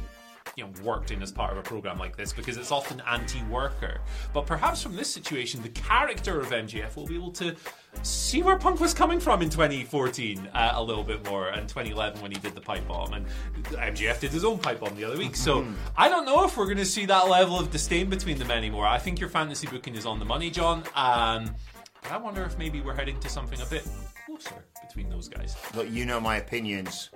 you 0.56 0.64
know 0.64 0.72
worked 0.84 1.12
in 1.12 1.22
as 1.22 1.32
part 1.32 1.52
of 1.52 1.58
a 1.58 1.62
program 1.62 2.00
like 2.00 2.16
this 2.16 2.32
because 2.32 2.58
it's 2.58 2.72
often 2.72 3.02
anti-worker. 3.08 4.00
But 4.34 4.46
perhaps 4.46 4.82
from 4.82 4.96
this 4.96 5.12
situation, 5.12 5.62
the 5.62 5.70
character 5.70 6.40
of 6.40 6.48
MJF 6.50 6.96
will 6.96 7.06
be 7.06 7.16
able 7.16 7.32
to 7.34 7.56
see 8.04 8.42
where 8.42 8.58
Punk 8.58 8.80
was 8.80 8.94
coming 8.94 9.20
from 9.20 9.42
in 9.42 9.50
2014 9.50 10.50
uh, 10.54 10.72
a 10.76 10.84
little 10.84 11.04
bit 11.04 11.26
more, 11.26 11.50
and 11.50 11.68
2011 11.68 12.22
when 12.22 12.32
he 12.32 12.40
did 12.40 12.56
the 12.56 12.62
pipe 12.62 12.88
bomb, 12.88 13.14
and 13.14 13.26
MJF 13.64 14.20
did 14.20 14.32
his 14.32 14.46
own 14.46 14.58
pipe 14.58 14.80
bomb 14.80 14.96
the 14.96 15.04
other 15.04 15.18
week. 15.18 15.36
So 15.36 15.66
I 15.98 16.10
don't 16.10 16.26
know 16.26 16.46
if 16.46 16.58
we're 16.58 16.66
going 16.66 16.78
to 16.78 16.86
see 16.86 17.06
that 17.06 17.28
level 17.30 17.60
of 17.60 17.72
disdain 17.72 18.10
between 18.10 18.38
them 18.38 18.52
anymore. 18.52 18.86
I 18.86 18.98
think 18.98 19.20
your 19.20 19.30
fantasy 19.30 19.68
booking 19.68 19.96
is 19.96 20.06
on 20.06 20.20
the 20.20 20.26
money, 20.26 20.50
John. 20.50 20.84
Um, 20.96 21.56
but 22.08 22.14
I 22.14 22.18
wonder 22.18 22.44
if 22.44 22.58
maybe 22.58 22.82
we're 22.82 22.94
heading 22.94 23.20
to 23.20 23.30
something 23.30 23.60
a 23.62 23.66
bit 23.66 23.88
closer 24.26 24.64
between 24.88 25.10
those 25.10 25.28
guys. 25.28 25.56
Look, 25.76 25.90
you 25.90 26.06
know 26.06 26.20
my 26.20 26.38
opinions 26.38 27.10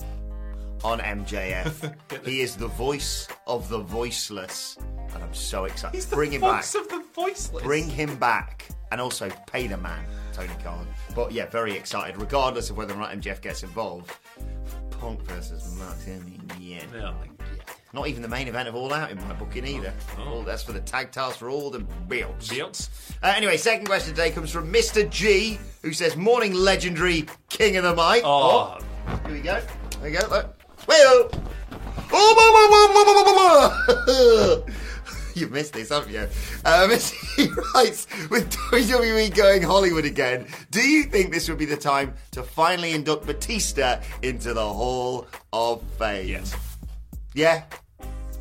on 0.83 0.99
MJF. 0.99 1.95
he 2.25 2.41
is 2.41 2.55
the 2.55 2.67
voice 2.67 3.27
of 3.47 3.69
the 3.69 3.79
voiceless, 3.79 4.77
and 5.13 5.23
I'm 5.23 5.33
so 5.33 5.65
excited. 5.65 5.95
He's 5.95 6.05
the 6.05 6.15
Bring 6.15 6.31
him 6.31 6.41
back. 6.41 6.61
voice 6.63 6.75
of 6.75 6.89
the 6.89 7.03
voiceless. 7.13 7.63
Bring 7.63 7.89
him 7.89 8.15
back, 8.17 8.67
and 8.91 8.99
also 8.99 9.29
pay 9.47 9.67
the 9.67 9.77
man, 9.77 10.05
Tony 10.33 10.53
Khan. 10.63 10.87
But 11.15 11.31
yeah, 11.31 11.45
very 11.47 11.73
excited, 11.75 12.19
regardless 12.19 12.69
of 12.69 12.77
whether 12.77 12.93
or 12.93 12.97
not 12.97 13.11
MJF 13.11 13.41
gets 13.41 13.63
involved. 13.63 14.11
Punk 14.91 15.21
versus 15.21 15.75
Mox 15.77 16.07
yeah. 16.59 16.81
Yeah. 16.91 17.13
Not 17.91 18.07
even 18.07 18.21
the 18.21 18.27
main 18.27 18.47
event 18.47 18.67
of 18.69 18.75
All 18.75 18.93
Out 18.93 19.09
in 19.09 19.17
my 19.27 19.33
booking 19.33 19.65
either. 19.65 19.91
Oh. 20.17 20.23
All, 20.29 20.43
that's 20.43 20.61
for 20.61 20.73
the 20.73 20.79
tag 20.79 21.11
titles 21.11 21.37
for 21.37 21.49
all 21.49 21.71
the 21.71 21.79
belts. 21.79 22.49
Belts. 22.49 22.89
Uh, 23.23 23.33
anyway, 23.35 23.57
second 23.57 23.87
question 23.87 24.13
today 24.13 24.29
comes 24.29 24.51
from 24.51 24.71
Mr. 24.71 25.09
G, 25.09 25.59
who 25.81 25.91
says, 25.91 26.15
"Morning, 26.15 26.53
legendary 26.53 27.25
king 27.49 27.77
of 27.77 27.83
the 27.83 27.95
mic." 27.95 28.21
Oh, 28.23 28.77
Here 29.25 29.33
we 29.33 29.41
go. 29.41 29.59
There 30.01 30.11
we 30.11 30.11
go. 30.11 30.27
Look. 30.29 30.55
Well. 30.87 31.31
Oh, 32.11 32.35
You've 35.35 35.51
missed 35.51 35.73
this, 35.73 35.89
haven't 35.89 36.11
you? 36.11 36.27
Um, 36.65 36.89
he 37.35 37.47
writes, 37.73 38.07
with 38.29 38.51
WWE 38.51 39.35
going 39.35 39.61
Hollywood 39.61 40.05
again, 40.05 40.47
do 40.71 40.81
you 40.81 41.03
think 41.03 41.31
this 41.31 41.47
would 41.47 41.57
be 41.59 41.65
the 41.65 41.77
time 41.77 42.13
to 42.31 42.43
finally 42.43 42.93
induct 42.93 43.25
Batista 43.25 44.01
into 44.21 44.53
the 44.53 44.67
Hall 44.67 45.27
of 45.53 45.81
Fame? 45.97 46.27
yes. 46.27 46.68
Yeah? 47.39 47.63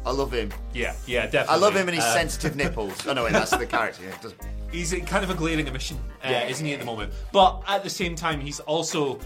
I 0.05 0.11
love 0.11 0.33
him. 0.33 0.51
Yeah, 0.75 0.95
yeah, 1.07 1.25
definitely. 1.27 1.55
I 1.55 1.57
love 1.57 1.77
him 1.77 1.87
and 1.89 1.95
his 1.95 2.05
Uh, 2.05 2.13
sensitive 2.15 2.57
nipples. 2.63 3.07
Oh, 3.07 3.13
no, 3.13 3.25
wait, 3.25 3.33
that's 3.33 3.51
the 3.53 3.67
character. 3.67 4.03
Yeah, 4.03 4.11
it 4.15 4.23
doesn't- 4.23 4.41
He's 4.73 4.93
a- 4.93 5.01
kind 5.01 5.23
of 5.23 5.31
a 5.31 5.35
glaring 5.35 5.69
omission, 5.69 5.99
uh, 6.25 6.29
Yeah. 6.31 6.47
isn't 6.49 6.65
he, 6.67 6.73
at 6.75 6.81
the 6.81 6.85
moment? 6.85 7.13
But 7.33 7.63
at 7.69 7.85
the 7.85 7.91
same 7.91 8.17
time, 8.17 8.41
he's 8.41 8.59
also 8.61 9.19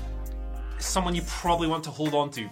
someone 0.78 1.14
you 1.14 1.22
probably 1.26 1.68
want 1.68 1.84
to 1.84 1.90
hold 1.90 2.14
on 2.14 2.30
to. 2.32 2.48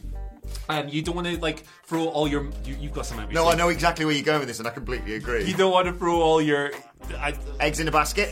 And 0.69 0.91
you 0.93 1.03
don't 1.03 1.15
want 1.15 1.29
to 1.29 1.39
like 1.41 1.65
throw 1.87 2.07
all 2.09 2.27
your. 2.27 2.45
You, 2.65 2.77
you've 2.81 2.93
got 2.93 3.07
something. 3.07 3.29
No, 3.33 3.49
I 3.49 3.55
know 3.55 3.69
exactly 3.69 4.05
where 4.05 4.15
you're 4.15 4.25
going 4.25 4.41
with 4.41 4.49
this, 4.49 4.59
and 4.59 4.67
I 4.67 4.71
completely 4.73 5.15
agree. 5.15 5.45
You 5.45 5.55
don't 5.55 5.71
want 5.71 5.87
to 5.87 5.93
throw 5.93 6.21
all 6.21 6.43
your 6.43 6.73
I, 7.19 7.35
Eggs 7.61 7.79
in 7.79 7.87
a 7.87 7.93
basket? 7.93 8.31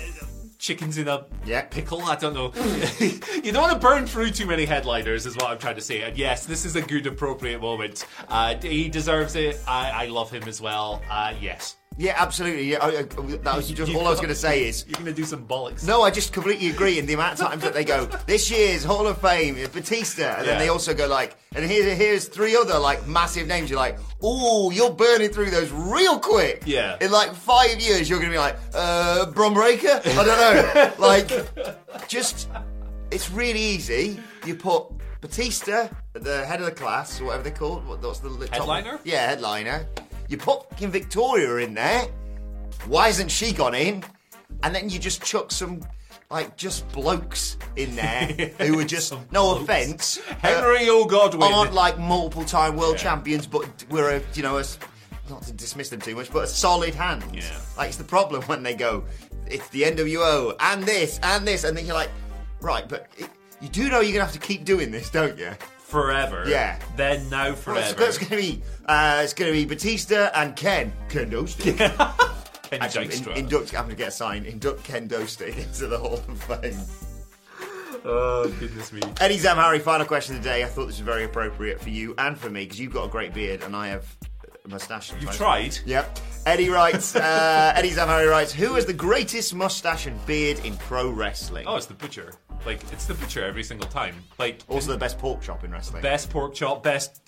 Chickens 0.59 0.99
in 0.99 1.09
a 1.09 1.25
Yeah. 1.47 1.63
pickle. 1.63 2.03
I 2.03 2.17
don't 2.17 2.35
know. 2.35 2.53
you 3.01 3.53
don't 3.53 3.63
want 3.63 3.73
to 3.73 3.79
burn 3.79 4.07
through 4.07 4.31
too 4.31 4.47
many 4.47 4.65
headliners, 4.67 5.25
is 5.25 5.35
what 5.37 5.47
I'm 5.47 5.59
trying 5.59 5.77
to 5.77 5.81
say. 5.81 6.03
And 6.03 6.17
yes, 6.19 6.45
this 6.47 6.65
is 6.67 6.77
a 6.77 6.83
good, 6.83 7.07
appropriate 7.07 7.61
moment. 7.61 8.07
Uh, 8.29 8.57
he 8.61 8.89
deserves 8.89 9.35
it. 9.37 9.59
I, 9.67 10.05
I 10.05 10.07
love 10.09 10.31
him 10.31 10.43
as 10.47 10.61
well. 10.61 11.03
Uh, 11.11 11.33
yes. 11.41 11.78
Yeah, 11.99 12.15
absolutely. 12.17 12.71
Yeah, 12.71 12.79
I, 12.81 12.89
I- 12.99 13.03
that 13.03 13.57
was 13.57 13.69
just 13.71 13.93
all 13.93 14.07
I 14.07 14.11
was 14.11 14.21
going 14.21 14.29
to 14.29 14.35
say 14.37 14.69
is 14.69 14.85
You're 14.89 14.99
gonna 14.99 15.13
do 15.13 15.25
some 15.25 15.45
bollocks. 15.47 15.85
no. 15.87 16.03
I 16.03 16.11
just 16.11 16.33
completely 16.33 16.69
agree. 16.71 16.99
In 16.99 17.07
the 17.07 17.15
amount 17.15 17.41
of 17.41 17.47
times 17.49 17.63
that 17.63 17.75
they 17.75 17.85
go 17.85 18.07
this 18.27 18.51
year's 18.51 18.85
Hall 18.85 19.07
of 19.07 19.19
Fame 19.21 19.57
is 19.57 19.69
Batista, 19.69 20.37
and 20.39 20.47
then 20.47 20.59
they 20.59 20.69
also 20.69 20.95
go 20.95 21.09
like, 21.09 21.37
and 21.57 21.69
here, 21.69 21.93
here's 21.95 22.29
three 22.29 22.55
other 22.57 22.79
like 22.79 23.07
massive 23.09 23.47
names. 23.49 23.69
You're 23.69 23.81
like, 23.81 23.99
oh, 24.23 24.71
you're 24.71 24.93
burning 24.93 25.31
through 25.31 25.51
those 25.51 25.71
real 25.73 26.19
quick. 26.21 26.63
Yeah. 26.67 26.97
In 27.01 27.11
like 27.11 27.35
five 27.35 27.81
years, 27.81 28.09
you're 28.09 28.21
going 28.21 28.31
to 28.31 28.35
be 28.35 28.39
like, 28.39 28.57
uh, 28.75 29.27
Bron 29.33 29.53
Breakker. 29.55 30.01
I 30.05 30.25
don't 30.25 30.27
know. 30.29 30.93
like, 31.07 32.09
just 32.09 32.49
it's 33.11 33.29
really 33.31 33.61
easy. 33.61 34.21
You 34.47 34.55
put 34.55 34.85
Batista 35.21 35.89
the 36.13 36.45
head 36.47 36.61
of 36.61 36.67
the 36.67 36.73
class, 36.73 37.21
or 37.21 37.25
whatever 37.25 37.43
they 37.45 37.51
call 37.51 37.79
it. 37.79 37.85
What, 37.85 38.03
what's 38.03 38.21
the 38.21 38.29
top- 38.31 38.51
Headliner? 38.55 39.01
Yeah, 39.05 39.27
headliner. 39.27 39.87
You 40.29 40.37
put 40.37 40.69
fucking 40.71 40.91
Victoria 40.91 41.57
in 41.57 41.75
there. 41.75 42.07
Why 42.87 43.07
hasn't 43.07 43.31
she 43.31 43.53
gone 43.53 43.75
in? 43.75 44.05
And 44.63 44.75
then 44.75 44.89
you 44.89 44.99
just 44.99 45.23
chuck 45.25 45.51
some, 45.51 45.81
like, 46.31 46.57
just 46.57 46.89
blokes 46.93 47.57
in 47.77 47.95
there 47.97 48.27
who 48.59 48.79
are 48.79 48.85
just, 48.85 49.09
Some 49.09 49.25
no 49.31 49.55
blokes. 49.55 49.63
offence, 49.65 50.19
uh, 50.31 50.35
Henry 50.41 50.89
or 50.89 51.07
Godwin 51.07 51.53
aren't 51.53 51.75
like 51.75 51.99
multiple 51.99 52.45
time 52.45 52.77
world 52.77 52.95
Yeah. 52.97 53.03
champions, 53.03 53.47
but 53.47 53.85
we're 53.91 54.17
a, 54.17 54.23
you 54.35 54.43
know, 54.43 54.59
a, 54.59 54.65
not 55.31 55.43
to 55.43 55.53
dismiss 55.53 55.89
them 55.91 56.01
too 56.01 56.15
much, 56.17 56.31
but 56.33 56.45
a 56.45 56.47
solid 56.47 56.95
hand. 56.95 57.25
Yeah. 57.33 57.43
Like, 57.77 57.89
it's 57.89 57.97
the 57.99 58.05
problem 58.05 58.43
when 58.45 58.63
they 58.63 58.75
go, 58.75 59.05
it's 59.47 59.69
the 59.71 59.83
NWO, 59.83 60.55
and 60.61 60.83
this, 60.83 61.19
and 61.23 61.47
this, 61.47 61.65
and 61.65 61.77
then 61.77 61.87
you're 61.87 61.95
like, 61.95 62.11
right, 62.61 62.89
but 62.89 63.09
it, 63.17 63.29
you 63.61 63.69
do 63.69 63.85
know 63.89 64.01
you're 64.01 64.13
going 64.13 64.15
to 64.15 64.25
have 64.25 64.33
to 64.33 64.39
keep 64.39 64.65
doing 64.65 64.91
this, 64.91 65.11
don't 65.11 65.39
you? 65.39 65.51
Forever. 65.89 66.45
Yeah. 66.47 66.79
Then 66.97 67.29
now 67.31 67.47
Well, 67.47 67.57
forever. 67.57 67.81
it's, 67.81 68.01
it's 68.01 68.19
going 68.19 68.31
to 68.31 68.37
be, 68.37 68.63
uh, 68.87 69.21
it's 69.25 69.33
to 69.35 69.53
be 69.53 69.65
Batista 69.65 70.31
and 70.35 70.55
Ken. 70.55 70.93
Ken 71.09 71.31
Dostik. 71.31 71.79
Ken 72.71 72.83
Actually, 72.83 73.09
Dykstra. 73.09 73.33
in, 73.33 73.39
induct, 73.45 73.75
I'm 73.75 73.89
to 73.89 73.97
get 73.97 74.09
a 74.09 74.13
sign. 74.13 74.45
Induct 74.45 74.85
Ken 74.85 75.09
Dostik 75.09 75.57
into 75.57 75.87
the 75.87 75.99
Hall 75.99 76.15
of 76.29 76.43
Fame. 76.43 76.79
oh 78.05 78.55
goodness 78.61 78.93
me. 78.93 79.01
Eddie 79.21 79.39
Zamhari, 79.39 79.81
final 79.81 80.07
question 80.07 80.37
of 80.37 80.43
the 80.43 80.49
day. 80.49 80.63
I 80.63 80.67
thought 80.67 80.87
this 80.87 80.99
was 80.99 81.01
very 81.01 81.25
appropriate 81.25 81.81
for 81.81 81.89
you 81.89 82.15
and 82.19 82.37
for 82.39 82.51
me 82.51 82.65
because 82.65 82.79
you've 82.79 82.93
got 82.93 83.05
a 83.05 83.09
great 83.09 83.33
beard 83.33 83.63
and 83.63 83.75
I 83.75 83.89
have 83.89 84.05
a 84.65 84.69
mustache. 84.69 85.13
You've 85.19 85.33
tried. 85.33 85.79
Yep. 85.87 86.19
Eddie 86.45 86.69
writes, 86.69 87.17
uh, 87.17 87.73
Eddie 87.75 87.91
Zamhari 87.91 88.29
writes, 88.31 88.53
who 88.53 88.75
has 88.75 88.85
the 88.87 88.93
greatest 88.93 89.55
mustache 89.55 90.07
and 90.07 90.25
beard 90.27 90.59
in 90.65 90.77
pro 90.77 91.11
wrestling? 91.11 91.67
Oh, 91.67 91.77
it's 91.77 91.87
the 91.87 91.95
butcher. 91.95 92.33
Like 92.67 92.81
it's 92.93 93.07
the 93.07 93.15
butcher 93.15 93.45
every 93.45 93.63
single 93.65 93.89
time. 93.89 94.15
Like 94.39 94.61
also 94.69 94.93
the 94.93 94.99
best 94.99 95.19
pork 95.19 95.41
chop 95.41 95.65
in 95.65 95.71
wrestling. 95.71 96.03
best 96.03 96.29
pork 96.31 96.55
chop, 96.55 96.83
best 96.83 97.23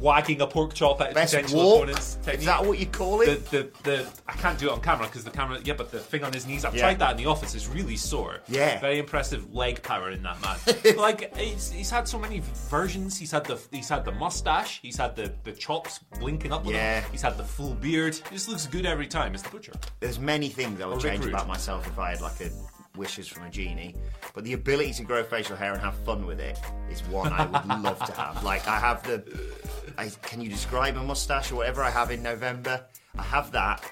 wagging 0.00 0.40
a 0.40 0.46
pork 0.46 0.72
chop 0.74 1.00
at 1.00 1.14
Best 1.14 1.34
potential 1.34 1.58
walk? 1.58 1.76
opponents. 1.78 2.16
Is 2.20 2.24
technique. 2.24 2.46
that 2.46 2.64
what 2.64 2.78
you 2.78 2.86
call 2.86 3.18
the, 3.18 3.32
it? 3.32 3.46
the 3.50 3.70
the 3.82 4.06
I 4.26 4.32
can't 4.34 4.58
do 4.58 4.68
it 4.68 4.72
on 4.72 4.80
camera 4.80 5.06
because 5.06 5.24
the 5.24 5.30
camera. 5.30 5.58
Yeah, 5.64 5.74
but 5.74 5.90
the 5.90 5.98
thing 5.98 6.24
on 6.24 6.32
his 6.32 6.46
knees. 6.46 6.64
I've 6.64 6.74
Yeah. 6.74 6.82
tried 6.82 6.98
that 7.00 7.10
in 7.12 7.16
the 7.16 7.26
office. 7.26 7.54
It's 7.54 7.68
really 7.68 7.96
sore. 7.96 8.40
Yeah. 8.48 8.80
very 8.80 8.98
impressive 8.98 9.52
leg 9.54 9.82
power 9.82 10.10
in 10.10 10.22
that 10.22 10.40
man. 10.40 10.96
like 10.96 11.36
he's, 11.36 11.70
he's 11.70 11.90
had 11.90 12.06
so 12.08 12.18
many 12.18 12.40
versions. 12.70 13.18
He's 13.18 13.30
had 13.32 13.44
the 13.44 13.60
he's 13.72 13.88
had 13.88 14.04
the 14.04 14.12
mustache. 14.12 14.80
He's 14.80 14.96
had 14.96 15.16
the 15.16 15.32
the 15.44 15.52
chops 15.52 15.98
blinking 16.20 16.52
up. 16.52 16.64
With 16.64 16.74
Yeah. 16.74 17.00
him. 17.00 17.10
He's 17.10 17.22
had 17.22 17.36
the 17.36 17.44
full 17.44 17.74
beard. 17.74 18.14
He 18.14 18.34
just 18.36 18.48
looks 18.48 18.66
good 18.66 18.86
every 18.86 19.06
time. 19.06 19.34
It's 19.34 19.42
the 19.42 19.50
butcher. 19.50 19.72
There's 20.00 20.18
many 20.18 20.48
things 20.48 20.80
I 20.80 20.86
would 20.86 21.02
Rick 21.02 21.12
change 21.12 21.24
Rude. 21.24 21.34
about 21.34 21.48
myself 21.48 21.86
if 21.86 21.98
I 21.98 22.10
had 22.10 22.20
like 22.20 22.40
a 22.40 22.50
wishes 22.98 23.26
from 23.28 23.44
a 23.44 23.50
genie, 23.50 23.94
but 24.34 24.44
the 24.44 24.52
ability 24.52 24.92
to 24.94 25.02
grow 25.04 25.22
facial 25.22 25.56
hair 25.56 25.72
and 25.72 25.80
have 25.80 25.94
fun 26.04 26.26
with 26.26 26.40
it 26.40 26.58
is 26.90 27.00
one 27.04 27.32
I 27.32 27.46
would 27.46 27.82
love 27.82 28.04
to 28.04 28.12
have. 28.12 28.42
Like 28.44 28.66
I 28.68 28.78
have 28.78 29.02
the, 29.04 29.24
I, 29.96 30.08
can 30.22 30.40
you 30.42 30.50
describe 30.50 30.96
a 30.96 31.02
mustache 31.02 31.50
or 31.52 31.56
whatever 31.56 31.82
I 31.82 31.90
have 31.90 32.10
in 32.10 32.22
November? 32.22 32.84
I 33.16 33.22
have 33.22 33.52
that. 33.52 33.82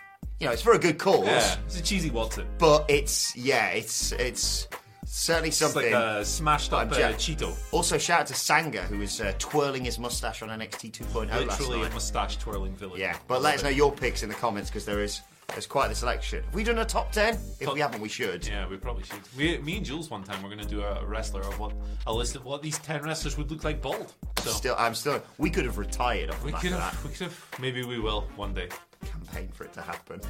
You 0.41 0.47
know, 0.47 0.53
it's 0.53 0.61
for 0.63 0.73
a 0.73 0.79
good 0.79 0.99
cause, 0.99 1.25
Yeah, 1.27 1.57
it's 1.65 1.81
a 1.81 1.83
cheesy 1.83 2.11
Watson. 2.11 2.47
but 2.59 2.85
it's 2.89 3.35
yeah, 3.37 3.69
it's 3.69 4.13
it's 4.13 4.69
certainly 5.07 5.49
It's 5.49 5.57
something. 5.57 5.91
like 5.91 5.95
a 5.95 6.25
smashed 6.27 6.73
up 6.75 6.93
uh, 6.93 6.95
Cheeto. 7.15 7.57
also, 7.73 7.97
shout 7.97 8.21
out 8.23 8.27
to 8.27 8.35
Sanga 8.35 8.83
who 8.83 8.99
was 8.99 9.19
uh, 9.21 9.33
twirling 9.39 9.85
his 9.85 9.99
mustache 9.99 10.43
on 10.43 10.49
NXT 10.51 10.93
2.0 10.93 11.47
last 11.47 11.61
Literally 11.61 11.87
a 11.87 11.91
mustache 11.91 12.37
twirling 12.37 12.75
villain. 12.75 13.01
Yeah, 13.01 13.17
but 13.29 13.41
let 13.41 13.55
us 13.55 13.63
know 13.63 13.71
your 13.71 13.93
picks 13.93 14.23
in 14.23 14.29
the 14.29 14.35
comments 14.35 14.69
because 14.69 14.85
there 14.85 15.01
is 15.03 15.23
there's 15.49 15.67
quite 15.67 15.89
the 15.89 15.95
selection. 15.95 16.43
Have 16.45 16.55
we 16.55 16.65
done 16.65 16.79
a 16.79 16.85
top 16.85 17.13
ten? 17.13 17.35
If 17.61 17.67
Top- 17.67 17.75
we 17.75 17.81
haven't, 17.81 18.01
we 18.01 18.09
should. 18.09 18.47
Yeah, 18.47 18.67
we 18.69 18.77
probably 18.77 19.05
should. 19.05 19.21
We, 19.37 19.59
me 19.59 19.77
and 19.79 19.87
Jules 19.87 20.11
one 20.11 20.23
time 20.23 20.43
we're 20.43 20.49
going 20.51 20.61
to 20.63 20.69
do 20.69 20.83
a 20.83 21.05
wrestler 21.05 21.41
of 21.43 21.59
what 21.59 21.73
a 22.07 22.13
list 22.13 22.37
of 22.37 22.45
what 22.45 22.63
these 22.63 22.79
ten 22.79 23.03
wrestlers 23.03 23.37
would 23.39 23.51
look 23.51 23.65
like 23.65 23.81
bald. 23.81 24.13
So 24.39 24.51
Still, 24.51 24.75
I'm 24.79 24.95
still. 24.95 25.23
We 25.39 25.51
could 25.51 25.65
have 25.65 25.79
retired 25.79 26.31
off 26.31 26.41
the 26.41 26.47
we 26.47 26.53
back 26.53 26.63
could 26.63 26.73
of 26.73 26.81
have, 26.81 27.03
that 27.03 27.09
we 27.09 27.15
could 27.15 27.25
have, 27.29 27.47
maybe 27.61 27.85
we 27.85 27.99
will 27.99 28.23
one 28.37 28.53
day. 28.55 28.69
campaign 29.05 29.49
for 29.55 29.65
it 29.65 29.73
to 29.75 29.83
happen. 29.83 30.21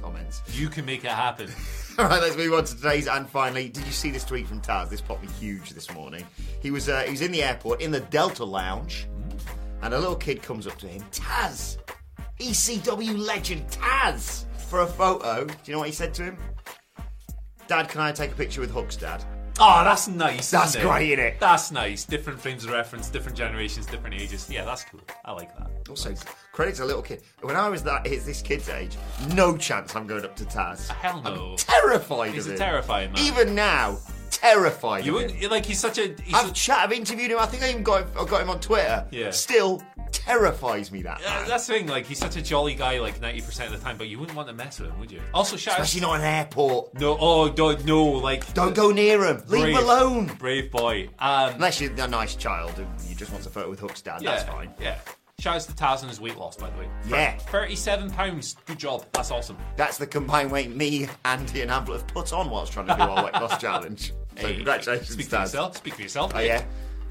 comments. 0.00 0.42
You 0.52 0.68
can 0.68 0.84
make 0.84 1.04
it 1.04 1.10
happen. 1.10 1.50
All 1.98 2.06
right, 2.06 2.20
let's 2.22 2.36
move 2.36 2.52
on 2.54 2.64
to 2.64 2.76
today's. 2.76 3.06
And 3.08 3.28
finally, 3.28 3.68
did 3.68 3.84
you 3.86 3.92
see 3.92 4.10
this 4.10 4.24
tweet 4.24 4.46
from 4.46 4.60
Taz? 4.60 4.88
This 4.88 5.00
popped 5.00 5.22
me 5.22 5.28
huge 5.40 5.70
this 5.70 5.92
morning. 5.92 6.24
He 6.60 6.70
was 6.70 6.88
uh, 6.88 7.02
he 7.02 7.10
was 7.10 7.20
in 7.22 7.32
the 7.32 7.42
airport 7.42 7.80
in 7.80 7.90
the 7.90 8.00
Delta 8.00 8.44
Lounge, 8.44 9.06
and 9.82 9.92
a 9.94 9.98
little 9.98 10.16
kid 10.16 10.42
comes 10.42 10.66
up 10.66 10.78
to 10.78 10.86
him. 10.88 11.02
Taz, 11.12 11.76
ECW 12.42 13.16
legend 13.18 13.66
Taz, 13.68 14.44
for 14.68 14.80
a 14.80 14.86
photo. 14.86 15.44
Do 15.46 15.54
you 15.64 15.72
know 15.74 15.78
what 15.78 15.88
he 15.88 15.94
said 15.94 16.12
to 16.14 16.24
him? 16.24 16.36
Dad, 17.68 17.88
can 17.88 18.00
I 18.00 18.10
take 18.12 18.32
a 18.32 18.34
picture 18.34 18.60
with 18.60 18.70
Hook's 18.72 18.96
dad? 18.96 19.24
Oh, 19.60 19.84
that's 19.84 20.08
nice. 20.08 20.50
That's 20.50 20.70
isn't 20.70 20.80
it? 20.80 20.84
great, 20.84 21.10
isn't 21.12 21.24
it? 21.24 21.38
That's 21.40 21.70
nice. 21.70 22.04
Different 22.04 22.40
frames 22.40 22.64
of 22.64 22.70
reference, 22.70 23.08
different 23.10 23.36
generations, 23.38 23.86
different 23.86 24.16
ages. 24.20 24.48
Yeah, 24.50 24.64
that's 24.64 24.82
cool. 24.84 25.00
I 25.24 25.32
like 25.32 25.56
that. 25.58 25.70
Also, 25.88 26.14
credit 26.52 26.74
to 26.76 26.84
a 26.84 26.86
little 26.86 27.02
kid. 27.02 27.22
When 27.42 27.54
I 27.54 27.68
was 27.68 27.82
that 27.84 28.06
is 28.06 28.24
this 28.26 28.42
kid's 28.42 28.68
age, 28.68 28.96
no 29.34 29.56
chance 29.56 29.94
I'm 29.94 30.06
going 30.06 30.24
up 30.24 30.34
to 30.36 30.44
Taz. 30.44 30.88
Hell 30.88 31.22
no. 31.22 31.54
Terrified 31.58 32.32
He's 32.32 32.46
of 32.46 32.52
a 32.52 32.54
him. 32.54 32.58
terrifying 32.58 33.12
man. 33.12 33.22
Even 33.22 33.54
now, 33.54 33.98
terrified. 34.30 35.04
You 35.04 35.12
wouldn't 35.12 35.50
like 35.50 35.66
he's 35.66 35.78
such 35.78 35.98
a. 35.98 36.14
He's 36.24 36.34
I've 36.34 36.50
a- 36.50 36.54
chat. 36.54 36.78
I've 36.78 36.92
interviewed 36.92 37.30
him. 37.30 37.38
I 37.38 37.46
think 37.46 37.62
I 37.62 37.70
even 37.70 37.82
got 37.82 38.06
I 38.18 38.24
got 38.24 38.40
him 38.42 38.50
on 38.50 38.58
Twitter. 38.58 39.06
Yeah. 39.10 39.30
Still 39.30 39.82
terrifies 40.24 40.90
me 40.92 41.02
that. 41.02 41.20
Yeah, 41.22 41.34
man. 41.34 41.48
that's 41.48 41.66
the 41.66 41.74
thing. 41.74 41.86
Like 41.86 42.06
he's 42.06 42.18
such 42.18 42.36
a 42.36 42.42
jolly 42.42 42.74
guy, 42.74 42.98
like 43.00 43.20
ninety 43.20 43.40
percent 43.40 43.72
of 43.72 43.78
the 43.78 43.84
time, 43.84 43.96
but 43.96 44.08
you 44.08 44.18
wouldn't 44.18 44.36
want 44.36 44.48
to 44.48 44.54
mess 44.54 44.80
with 44.80 44.90
him, 44.90 44.98
would 45.00 45.10
you? 45.10 45.20
Also, 45.34 45.56
shout 45.56 45.80
Especially 45.80 46.04
out. 46.06 46.10
not 46.12 46.20
an 46.20 46.24
airport. 46.26 46.94
No, 47.00 47.16
oh, 47.20 47.48
don't 47.48 47.84
no, 47.84 48.04
like 48.04 48.52
Don't 48.54 48.74
go 48.74 48.90
near 48.90 49.24
him. 49.24 49.36
Leave 49.48 49.62
brave, 49.62 49.76
him 49.76 49.82
alone. 49.84 50.26
Brave 50.38 50.70
boy. 50.70 51.08
Um, 51.18 51.54
Unless 51.54 51.80
you're 51.80 51.92
a 51.92 52.08
nice 52.08 52.34
child 52.36 52.78
and 52.78 52.88
you 53.08 53.14
just 53.14 53.32
want 53.32 53.44
a 53.46 53.50
photo 53.50 53.70
with 53.70 53.80
Hook's 53.80 54.02
dad. 54.02 54.22
yeah, 54.22 54.32
That's 54.32 54.44
fine. 54.44 54.72
Yeah. 54.80 54.98
Shout 55.38 55.56
out 55.56 55.60
to 55.62 55.72
Taz 55.72 56.00
and 56.02 56.08
his 56.08 56.20
weight 56.20 56.36
loss, 56.36 56.56
by 56.56 56.70
the 56.70 56.78
way. 56.78 56.88
Yeah. 57.08 57.36
Thirty-seven 57.36 58.10
pounds. 58.10 58.54
Good 58.66 58.78
job. 58.78 59.04
That's 59.12 59.32
awesome. 59.32 59.56
That's 59.76 59.98
the 59.98 60.06
combined 60.06 60.52
weight 60.52 60.70
me, 60.70 61.08
Andy, 61.24 61.62
and 61.62 61.70
Amplet 61.70 62.00
have 62.02 62.06
put 62.06 62.32
on 62.32 62.48
whilst 62.48 62.72
trying 62.72 62.86
to 62.86 62.94
do 62.94 63.02
our 63.02 63.24
weight 63.24 63.34
loss 63.34 63.58
challenge. 63.60 64.12
So 64.38 64.46
Hey, 64.46 64.54
congratulations, 64.54 65.10
Speak 65.10 65.26
for 65.26 65.36
yourself. 65.40 65.76
Speak 65.76 65.94
for 65.94 66.02
yourself. 66.02 66.32
Oh 66.34 66.38
yeah. 66.38 66.64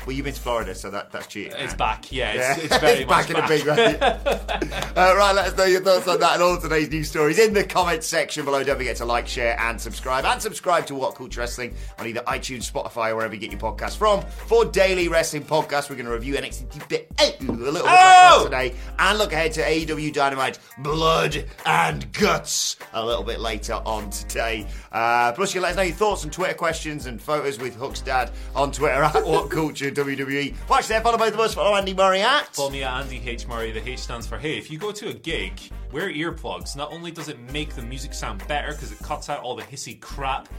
Well, 0.06 0.16
you've 0.16 0.26
been 0.26 0.34
to 0.34 0.40
Florida, 0.42 0.74
so 0.76 0.90
that, 0.90 1.12
that's 1.12 1.28
cheating. 1.28 1.54
It's 1.58 1.74
back. 1.76 2.12
Yeah, 2.12 2.34
Yeah, 2.34 2.56
it's, 2.56 2.64
it's 2.66 2.78
very 2.78 3.06
back 3.06 3.30
much 3.30 3.38
in 3.38 3.44
a 3.44 3.48
big 3.48 3.66
way. 3.68 3.98
uh, 4.02 5.16
right, 5.18 5.32
let 5.34 5.48
us 5.48 5.58
know 5.58 5.66
your 5.66 5.82
thoughts 5.82 6.08
on 6.08 6.20
that 6.20 6.34
and 6.34 6.44
all 6.44 6.58
today's 6.60 6.90
news 6.90 7.10
stories 7.10 7.38
in 7.40 7.54
the 7.54 7.64
comments 7.64 8.08
section 8.08 8.46
below. 8.46 8.64
Don't 8.64 8.78
forget 8.78 8.96
to 8.98 9.06
like, 9.06 9.28
share, 9.28 9.60
and 9.60 9.80
subscribe. 9.80 10.26
And 10.26 10.42
subscribe 10.42 10.86
to 10.88 10.96
What 10.96 11.16
Culture 11.16 11.40
Wrestling 11.42 11.74
on 12.00 12.08
either 12.08 12.22
iTunes, 12.22 12.72
Spotify, 12.72 13.12
or 13.12 13.18
wherever 13.18 13.34
you 13.34 13.40
get 13.40 13.52
your 13.52 13.60
podcasts 13.60 13.98
from. 13.98 14.22
For 14.48 14.66
daily 14.66 15.08
wrestling 15.08 15.44
podcasts, 15.44 15.90
we're 15.90 15.96
going 15.98 16.06
to 16.08 16.12
review 16.12 16.34
NXT 16.36 16.88
bit 16.90 17.12
a 17.20 17.32
little 17.44 17.56
bit 17.58 17.74
later 17.74 17.86
Oh! 17.88 18.42
today 18.46 18.74
and 18.98 19.18
look 19.18 19.34
ahead 19.34 19.52
to 19.54 19.62
AEW 19.62 20.14
Dynamite 20.14 20.60
Blood 20.80 21.46
and 21.66 22.12
Guts 22.14 22.78
a 22.94 23.06
little 23.06 23.24
bit 23.24 23.40
later 23.40 23.74
on 23.86 24.10
today. 24.10 24.66
Uh, 24.92 25.32
plus, 25.34 25.54
you 25.54 25.60
can 25.60 25.64
let 25.64 25.72
us 25.72 25.76
know 25.78 25.84
your 25.84 25.96
thoughts 25.96 26.24
and 26.24 26.34
Twitter 26.34 26.54
questions 26.54 27.06
and 27.06 27.22
photos 27.22 27.60
with 27.60 27.76
Hook's 27.76 28.02
dad 28.02 28.32
on 28.56 28.72
Twitter 28.72 29.04
at 29.04 29.26
What 29.26 29.50
Culture 29.52 29.91
WWE. 29.92 30.56
Watch 30.70 30.88
there, 30.88 31.02
follow 31.02 31.18
both 31.18 31.34
of 31.34 31.40
us, 31.40 31.54
follow 31.54 31.76
Andy 31.76 31.94
Murray 31.94 32.22
at. 32.22 32.56
Follow 32.56 32.70
me 32.70 32.84
at 32.84 33.02
Andy 33.02 33.22
H 33.26 33.48
Murray. 33.48 33.72
The 33.72 33.88
H 33.88 34.00
stands 34.00 34.28
for 34.28 34.38
hey. 34.38 34.58
If 34.58 34.72
you 34.72 34.78
go 34.78 34.92
to 34.92 35.10
a 35.10 35.14
gig, 35.14 35.60
wear 35.92 36.10
earplugs. 36.10 36.76
Not 36.76 36.92
only 36.92 37.12
does 37.12 37.30
it 37.30 37.40
make 37.52 37.76
the 37.76 37.82
music 37.82 38.14
sound 38.14 38.46
better 38.48 38.72
because 38.72 38.92
it 38.92 39.00
cuts 39.00 39.30
out 39.30 39.42
all 39.42 39.56
the 39.56 39.64
hissy 39.64 40.00
crap, 40.00 40.50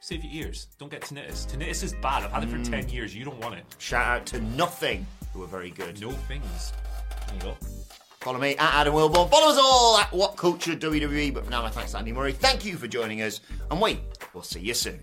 save 0.00 0.24
your 0.24 0.32
ears. 0.46 0.68
Don't 0.78 0.90
get 0.90 1.02
tinnitus. 1.02 1.46
Tinnitus 1.46 1.82
is 1.82 1.94
bad. 1.94 2.22
I've 2.22 2.32
had 2.32 2.44
it 2.44 2.50
for 2.50 2.56
mm. 2.56 2.70
ten 2.70 2.88
years. 2.88 3.14
You 3.14 3.24
don't 3.24 3.40
want 3.40 3.54
it. 3.54 3.64
Shout 3.78 4.06
out 4.06 4.26
to 4.26 4.40
Nothing, 4.40 5.06
who 5.32 5.42
are 5.42 5.48
very 5.48 5.70
good. 5.70 6.00
No 6.00 6.10
things. 6.10 6.72
There 7.28 7.36
you 7.36 7.42
go. 7.42 7.56
Follow 8.20 8.38
me 8.38 8.54
at 8.56 8.74
Adam 8.74 8.94
Wilborn. 8.94 9.28
Follow 9.28 9.50
us 9.50 9.58
all 9.60 9.98
at 9.98 10.12
What 10.12 10.36
Culture 10.36 10.76
WWE. 10.76 11.34
But 11.34 11.44
for 11.44 11.50
now, 11.50 11.62
my 11.62 11.70
thanks 11.70 11.90
to 11.90 11.98
Andy 11.98 12.12
Murray. 12.12 12.32
Thank 12.32 12.64
you 12.64 12.76
for 12.76 12.86
joining 12.86 13.22
us. 13.22 13.40
And 13.70 13.80
wait, 13.80 13.98
we'll 14.32 14.44
see 14.44 14.60
you 14.60 14.74
soon. 14.74 15.02